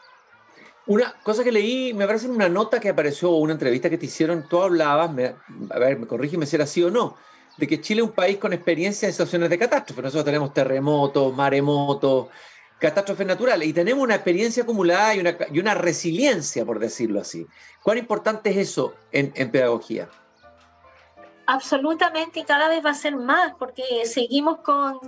Una 0.86 1.14
cosa 1.24 1.44
que 1.44 1.52
leí, 1.52 1.94
me 1.94 2.06
parece 2.06 2.26
en 2.26 2.34
una 2.34 2.50
nota 2.50 2.80
que 2.80 2.90
apareció, 2.90 3.32
una 3.32 3.54
entrevista 3.54 3.90
que 3.90 3.98
te 3.98 4.08
hicieron, 4.08 4.48
tú 4.50 4.62
hablabas, 4.62 5.10
a 5.10 5.80
ver, 5.80 5.98
me 5.98 6.08
corrígeme 6.08 6.46
si 6.46 6.58
era 6.58 6.66
así 6.66 6.84
o 6.84 6.92
no, 6.92 7.16
de 7.58 7.68
que 7.68 7.80
Chile 7.80 8.02
es 8.02 8.08
un 8.08 8.14
país 8.14 8.38
con 8.38 8.52
experiencia 8.52 9.08
en 9.08 9.14
situaciones 9.14 9.50
de 9.50 9.58
catástrofe. 9.58 10.02
Nosotros 10.02 10.26
tenemos 10.26 10.54
terremotos, 10.54 11.34
maremotos, 11.34 12.28
catástrofes 12.80 13.26
naturales 13.26 13.66
y 13.66 13.72
tenemos 13.72 14.04
una 14.04 14.16
experiencia 14.16 14.64
acumulada 14.64 15.16
y 15.16 15.22
una, 15.22 15.38
y 15.54 15.60
una 15.60 15.74
resiliencia, 15.74 16.66
por 16.66 16.80
decirlo 16.80 17.22
así. 17.22 17.48
¿Cuán 17.82 17.98
importante 17.98 18.50
es 18.50 18.58
eso 18.58 18.94
en, 19.14 19.32
en 19.36 19.52
pedagogía? 19.52 20.10
Absolutamente 21.46 22.42
y 22.42 22.44
cada 22.44 22.68
vez 22.68 22.86
va 22.86 22.90
a 22.90 22.96
ser 22.96 23.16
más 23.16 23.54
porque 23.58 23.84
seguimos 24.06 24.58
con, 24.60 25.00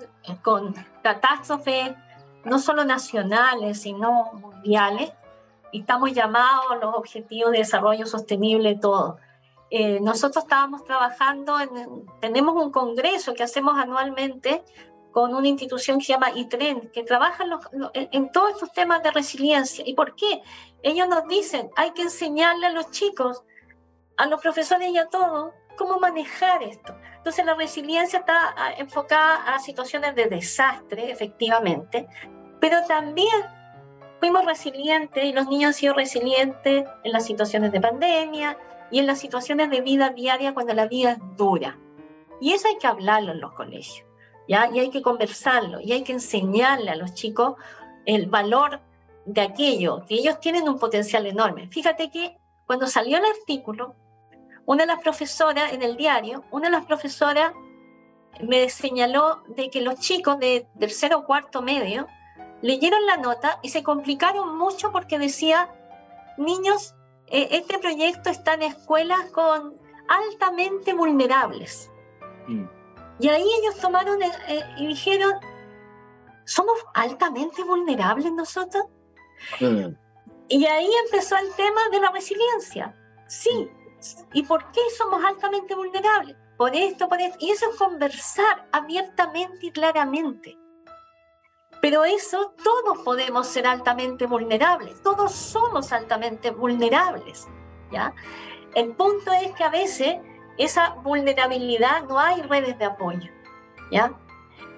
con 0.42 0.74
catástrofes 1.04 1.92
no 2.46 2.60
solo 2.60 2.86
nacionales, 2.86 3.82
sino 3.82 4.32
mundiales 4.34 5.12
estamos 5.80 6.14
llamados 6.14 6.66
a 6.72 6.76
los 6.76 6.96
objetivos 6.96 7.52
de 7.52 7.60
desarrollo 7.60 8.06
sostenible, 8.06 8.76
todo. 8.76 9.18
Eh, 9.70 10.00
nosotros 10.00 10.44
estábamos 10.44 10.84
trabajando, 10.84 11.60
en, 11.60 12.06
tenemos 12.22 12.56
un 12.56 12.72
congreso 12.72 13.34
que 13.34 13.44
hacemos 13.44 13.78
anualmente 13.78 14.64
con 15.12 15.34
una 15.34 15.48
institución 15.48 16.00
que 16.00 16.06
se 16.06 16.14
llama 16.14 16.32
ITREN, 16.36 16.92
que 16.92 17.04
trabaja 17.04 17.46
en, 17.94 18.10
en 18.12 18.32
todos 18.32 18.52
estos 18.52 18.72
temas 18.74 19.02
de 19.02 19.12
resiliencia. 19.12 19.84
¿Y 19.88 19.94
por 19.94 20.16
qué? 20.16 20.42
Ellos 20.84 21.08
nos 21.08 21.28
dicen, 21.28 21.70
hay 21.76 21.92
que 21.92 22.04
enseñarle 22.04 22.68
a 22.68 22.72
los 22.72 22.92
chicos, 22.92 23.44
a 24.18 24.28
los 24.28 24.42
profesores 24.42 24.90
y 24.90 24.98
a 24.98 25.08
todos, 25.08 25.54
cómo 25.78 26.00
manejar 26.00 26.64
esto. 26.64 26.96
Entonces 27.18 27.46
la 27.46 27.56
resiliencia 27.56 28.20
está 28.20 28.54
ah, 28.56 28.74
enfocada 28.78 29.56
a 29.56 29.60
situaciones 29.60 30.16
de 30.16 30.28
desastre, 30.28 31.12
efectivamente, 31.12 32.08
pero 32.60 32.86
también 32.88 33.55
fuimos 34.26 34.44
resilientes 34.44 35.24
y 35.24 35.34
los 35.34 35.48
niños 35.48 35.68
han 35.68 35.74
sido 35.76 35.94
resilientes 35.94 36.84
en 37.04 37.12
las 37.12 37.28
situaciones 37.28 37.72
de 37.72 37.80
pandemia 37.80 38.58
y 38.90 38.98
en 38.98 39.06
las 39.06 39.20
situaciones 39.20 39.70
de 39.70 39.82
vida 39.82 40.10
diaria 40.10 40.56
cuando 40.56 40.74
la 40.74 40.88
vida 40.88 41.12
es 41.12 41.20
dura. 41.38 41.78
Y 42.42 42.54
eso 42.54 42.68
hay 42.68 42.80
que 42.80 42.88
hablarlo 42.88 43.34
en 43.34 43.40
los 43.40 43.54
colegios, 43.54 44.04
¿ya? 44.48 44.68
Y 44.74 44.80
hay 44.80 44.90
que 44.90 45.04
conversarlo 45.04 45.80
y 45.80 45.92
hay 45.92 46.02
que 46.02 46.14
enseñarle 46.14 46.90
a 46.90 46.96
los 46.96 47.14
chicos 47.14 47.54
el 48.08 48.26
valor 48.26 48.80
de 49.28 49.42
aquello, 49.42 50.04
que 50.08 50.16
ellos 50.16 50.40
tienen 50.40 50.68
un 50.68 50.80
potencial 50.80 51.28
enorme. 51.28 51.68
Fíjate 51.68 52.10
que 52.10 52.36
cuando 52.66 52.88
salió 52.88 53.20
el 53.20 53.26
artículo, 53.26 53.94
una 54.66 54.86
de 54.86 54.88
las 54.88 55.04
profesoras 55.04 55.72
en 55.72 55.84
el 55.84 55.98
diario, 55.98 56.46
una 56.50 56.66
de 56.66 56.72
las 56.72 56.86
profesoras 56.88 57.54
me 58.42 58.70
señaló 58.70 59.44
de 59.50 59.70
que 59.70 59.82
los 59.82 60.00
chicos 60.00 60.40
de 60.40 60.66
tercero 60.80 61.20
o 61.20 61.26
cuarto 61.26 61.62
medio 61.62 62.08
leyeron 62.62 63.06
la 63.06 63.18
nota 63.18 63.60
y 63.62 63.70
se 63.70 63.84
complicaron 63.84 64.58
mucho 64.58 64.92
porque 64.92 65.20
decía, 65.20 65.70
niños, 66.38 66.96
eh, 67.28 67.50
este 67.52 67.80
proyecto 67.80 68.30
está 68.30 68.54
en 68.54 68.64
escuelas 68.64 69.30
con 69.32 69.76
altamente 70.08 70.94
vulnerables. 70.94 71.92
Mm. 72.48 72.66
Y 73.20 73.30
ahí 73.30 73.46
ellos 73.62 73.78
tomaron 73.80 74.22
eh, 74.22 74.32
eh, 74.48 74.64
y 74.78 74.88
dijeron, 74.88 75.34
¿somos 76.46 76.78
altamente 76.94 77.64
vulnerables 77.64 78.32
nosotros? 78.32 78.86
Mm. 79.60 79.96
Y 80.48 80.66
ahí 80.66 80.90
empezó 81.06 81.38
el 81.38 81.52
tema 81.56 81.82
de 81.92 82.00
la 82.00 82.12
resiliencia. 82.12 82.96
Sí. 83.28 83.70
¿Y 84.34 84.44
por 84.44 84.72
qué 84.72 84.82
somos 84.98 85.24
altamente 85.24 85.74
vulnerables? 85.74 86.36
Por 86.58 86.76
esto, 86.76 87.10
por 87.10 87.20
esto. 87.20 87.38
Y 87.40 87.52
eso 87.52 87.70
es 87.72 87.78
conversar 87.78 88.68
abiertamente 88.72 89.66
y 89.66 89.72
claramente. 89.72 90.58
Pero 91.86 92.04
eso, 92.04 92.56
todos 92.64 92.98
podemos 93.04 93.46
ser 93.46 93.68
altamente 93.68 94.26
vulnerables, 94.26 95.04
todos 95.04 95.32
somos 95.32 95.92
altamente 95.92 96.50
vulnerables, 96.50 97.48
¿ya? 97.92 98.12
El 98.74 98.96
punto 98.96 99.32
es 99.32 99.52
que 99.52 99.64
a 99.64 99.70
veces 99.70 100.16
esa 100.58 100.96
vulnerabilidad 101.04 102.06
no 102.06 102.18
hay 102.18 102.42
redes 102.42 102.80
de 102.80 102.86
apoyo, 102.86 103.30
¿ya? 103.92 104.14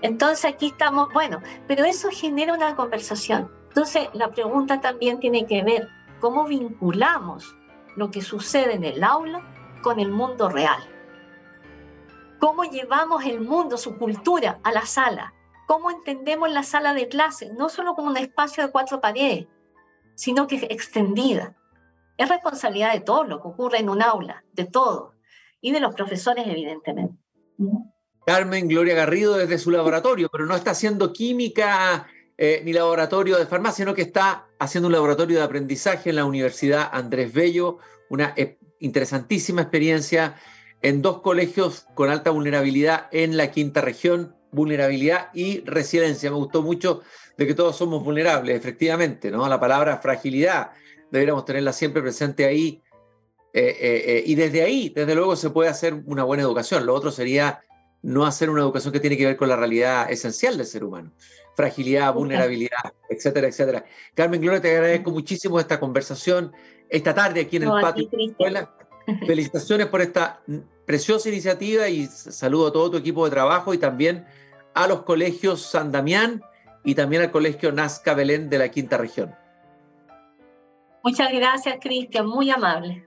Entonces 0.02 0.54
aquí 0.54 0.68
estamos, 0.68 1.08
bueno, 1.14 1.42
pero 1.66 1.86
eso 1.86 2.10
genera 2.12 2.54
una 2.54 2.76
conversación. 2.76 3.50
Entonces 3.70 4.10
la 4.12 4.32
pregunta 4.32 4.82
también 4.82 5.22
tiene 5.22 5.48
que 5.48 5.64
ver 5.64 5.88
cómo 6.20 6.44
vinculamos 6.44 7.56
lo 7.96 8.12
que 8.12 8.22
sucede 8.22 8.74
en 8.74 8.84
el 8.84 9.02
aula 9.02 9.50
con 9.82 10.02
el 10.02 10.12
mundo 10.12 10.50
real. 10.50 10.84
Cómo 12.42 12.66
llevamos 12.66 13.24
el 13.24 13.40
mundo, 13.40 13.78
su 13.78 13.98
cultura, 13.98 14.60
a 14.62 14.74
la 14.74 14.86
sala. 14.86 15.34
Cómo 15.68 15.92
entendemos 15.92 16.50
la 16.50 16.64
sala 16.64 16.94
de 16.94 17.08
clase, 17.10 17.52
no 17.54 17.70
solo 17.70 17.94
como 17.94 18.10
un 18.10 18.18
espacio 18.18 18.66
de 18.66 18.72
cuatro 18.72 19.02
paredes, 19.02 19.48
sino 20.16 20.48
que 20.48 20.56
extendida. 20.70 21.56
Es 22.18 22.30
responsabilidad 22.30 22.94
de 22.94 23.02
todo 23.02 23.26
lo 23.26 23.42
que 23.42 23.50
ocurre 23.50 23.80
en 23.80 23.90
un 23.90 24.02
aula, 24.02 24.44
de 24.54 24.66
todo, 24.66 25.14
y 25.62 25.72
de 25.72 25.82
los 25.82 25.94
profesores, 25.94 26.48
evidentemente. 26.48 27.16
Carmen 28.26 28.68
Gloria 28.70 28.96
Garrido 28.96 29.38
desde 29.38 29.60
su 29.60 29.70
laboratorio, 29.70 30.30
pero 30.32 30.46
no 30.46 30.56
está 30.56 30.72
haciendo 30.72 31.12
química 31.12 32.08
eh, 32.38 32.62
ni 32.64 32.72
laboratorio 32.72 33.38
de 33.38 33.46
farmacia, 33.46 33.84
sino 33.84 33.94
que 33.94 34.04
está 34.04 34.48
haciendo 34.60 34.88
un 34.88 34.94
laboratorio 34.94 35.38
de 35.38 35.44
aprendizaje 35.44 36.12
en 36.12 36.16
la 36.16 36.26
Universidad 36.26 36.90
Andrés 36.94 37.34
Bello, 37.34 37.80
una 38.10 38.34
eh, 38.38 38.58
interesantísima 38.80 39.64
experiencia 39.64 40.36
en 40.82 41.02
dos 41.02 41.22
colegios 41.22 41.88
con 41.94 42.10
alta 42.10 42.32
vulnerabilidad 42.32 43.08
en 43.12 43.36
la 43.36 43.52
quinta 43.52 43.82
región, 43.82 44.37
vulnerabilidad 44.52 45.30
y 45.34 45.62
resiliencia. 45.62 46.30
Me 46.30 46.38
gustó 46.38 46.62
mucho 46.62 47.02
de 47.38 47.48
que 47.48 47.54
todos 47.54 47.76
somos 47.76 48.04
vulnerables, 48.04 48.56
efectivamente, 48.56 49.32
¿no? 49.32 49.48
La 49.48 49.60
palabra 49.60 49.98
fragilidad 49.98 50.72
deberíamos 51.12 51.46
tenerla 51.46 51.74
siempre 51.74 52.02
presente 52.02 52.46
ahí. 52.46 52.82
Eh, 53.54 53.76
eh, 53.80 54.04
eh, 54.06 54.24
y 54.26 54.36
desde 54.36 54.62
ahí, 54.62 54.90
desde 54.90 55.16
luego, 55.16 55.36
se 55.36 55.50
puede 55.50 55.70
hacer 55.70 55.94
una 56.06 56.24
buena 56.24 56.44
educación. 56.44 56.86
Lo 56.86 56.94
otro 56.94 57.12
sería 57.12 57.62
no 58.04 58.26
hacer 58.26 58.50
una 58.50 58.62
educación 58.62 58.94
que 58.94 59.00
tiene 59.00 59.18
que 59.18 59.26
ver 59.26 59.38
con 59.38 59.50
la 59.50 59.56
realidad 59.56 60.12
esencial 60.12 60.58
del 60.58 60.66
ser 60.66 60.84
humano. 60.84 61.12
Fragilidad, 61.56 62.14
vulnerabilidad, 62.14 62.94
etcétera, 63.10 63.48
etcétera. 63.48 63.86
Carmen 64.14 64.42
Gloria, 64.42 64.62
te 64.62 64.72
agradezco 64.72 65.12
muchísimo 65.12 65.60
esta 65.60 65.80
conversación 65.80 66.54
esta 66.90 67.14
tarde 67.14 67.42
aquí 67.42 67.58
en 67.58 67.64
el 67.64 67.70
patio 67.70 68.08
de 68.10 68.18
la 68.18 68.24
escuela. 68.24 68.74
Felicitaciones 69.26 69.88
por 69.88 70.02
esta 70.02 70.42
preciosa 70.88 71.28
iniciativa 71.28 71.90
y 71.90 72.08
saludo 72.08 72.68
a 72.68 72.72
todo 72.72 72.90
tu 72.90 72.98
equipo 72.98 73.26
de 73.26 73.32
trabajo 73.32 73.74
y 73.74 73.78
también 73.78 74.26
a 74.74 74.88
los 74.88 75.04
colegios 75.04 75.62
San 75.62 75.92
Damián 75.92 76.42
y 76.86 76.96
también 76.96 77.22
al 77.22 77.30
Colegio 77.30 77.74
Nazca 77.74 78.14
Belén 78.14 78.50
de 78.50 78.58
la 78.58 78.70
Quinta 78.70 78.98
Región. 78.98 79.36
Muchas 81.04 81.32
gracias, 81.34 81.78
Cristian, 81.82 82.26
muy 82.26 82.50
amable. 82.50 83.06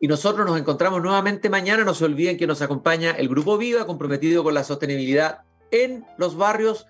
Y 0.00 0.08
nosotros 0.08 0.46
nos 0.46 0.58
encontramos 0.58 1.02
nuevamente 1.02 1.50
mañana. 1.50 1.84
No 1.84 1.92
se 1.92 2.06
olviden 2.06 2.38
que 2.38 2.46
nos 2.46 2.62
acompaña 2.62 3.10
el 3.10 3.28
Grupo 3.28 3.58
Viva, 3.58 3.86
comprometido 3.86 4.42
con 4.42 4.54
la 4.54 4.64
sostenibilidad 4.64 5.42
en 5.70 6.06
los 6.16 6.36
barrios 6.36 6.86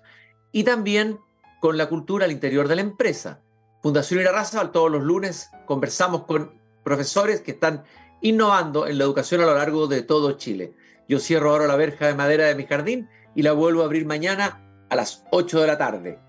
y 0.53 0.63
también 0.63 1.19
con 1.59 1.77
la 1.77 1.89
cultura 1.89 2.23
al 2.23 2.31
interior 2.31 2.69
de 2.69 2.75
la 2.77 2.81
empresa. 2.81 3.41
Fundación 3.81 4.21
Irarraza, 4.21 4.71
todos 4.71 4.89
los 4.89 5.03
lunes 5.03 5.49
conversamos 5.65 6.23
con 6.23 6.57
profesores 6.83 7.41
que 7.41 7.51
están 7.51 7.83
innovando 8.21 8.87
en 8.87 8.97
la 8.97 9.03
educación 9.03 9.41
a 9.41 9.45
lo 9.45 9.55
largo 9.55 9.87
de 9.87 10.01
todo 10.01 10.33
Chile. 10.33 10.73
Yo 11.07 11.19
cierro 11.19 11.51
ahora 11.51 11.67
la 11.67 11.75
verja 11.75 12.07
de 12.07 12.15
madera 12.15 12.45
de 12.45 12.55
mi 12.55 12.65
jardín 12.65 13.09
y 13.35 13.41
la 13.41 13.53
vuelvo 13.53 13.81
a 13.81 13.85
abrir 13.85 14.05
mañana 14.05 14.61
a 14.89 14.95
las 14.95 15.25
8 15.31 15.61
de 15.61 15.67
la 15.67 15.77
tarde. 15.77 16.19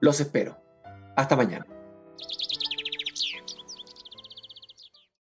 Los 0.00 0.20
espero. 0.20 0.58
Hasta 1.16 1.36
mañana. 1.36 1.66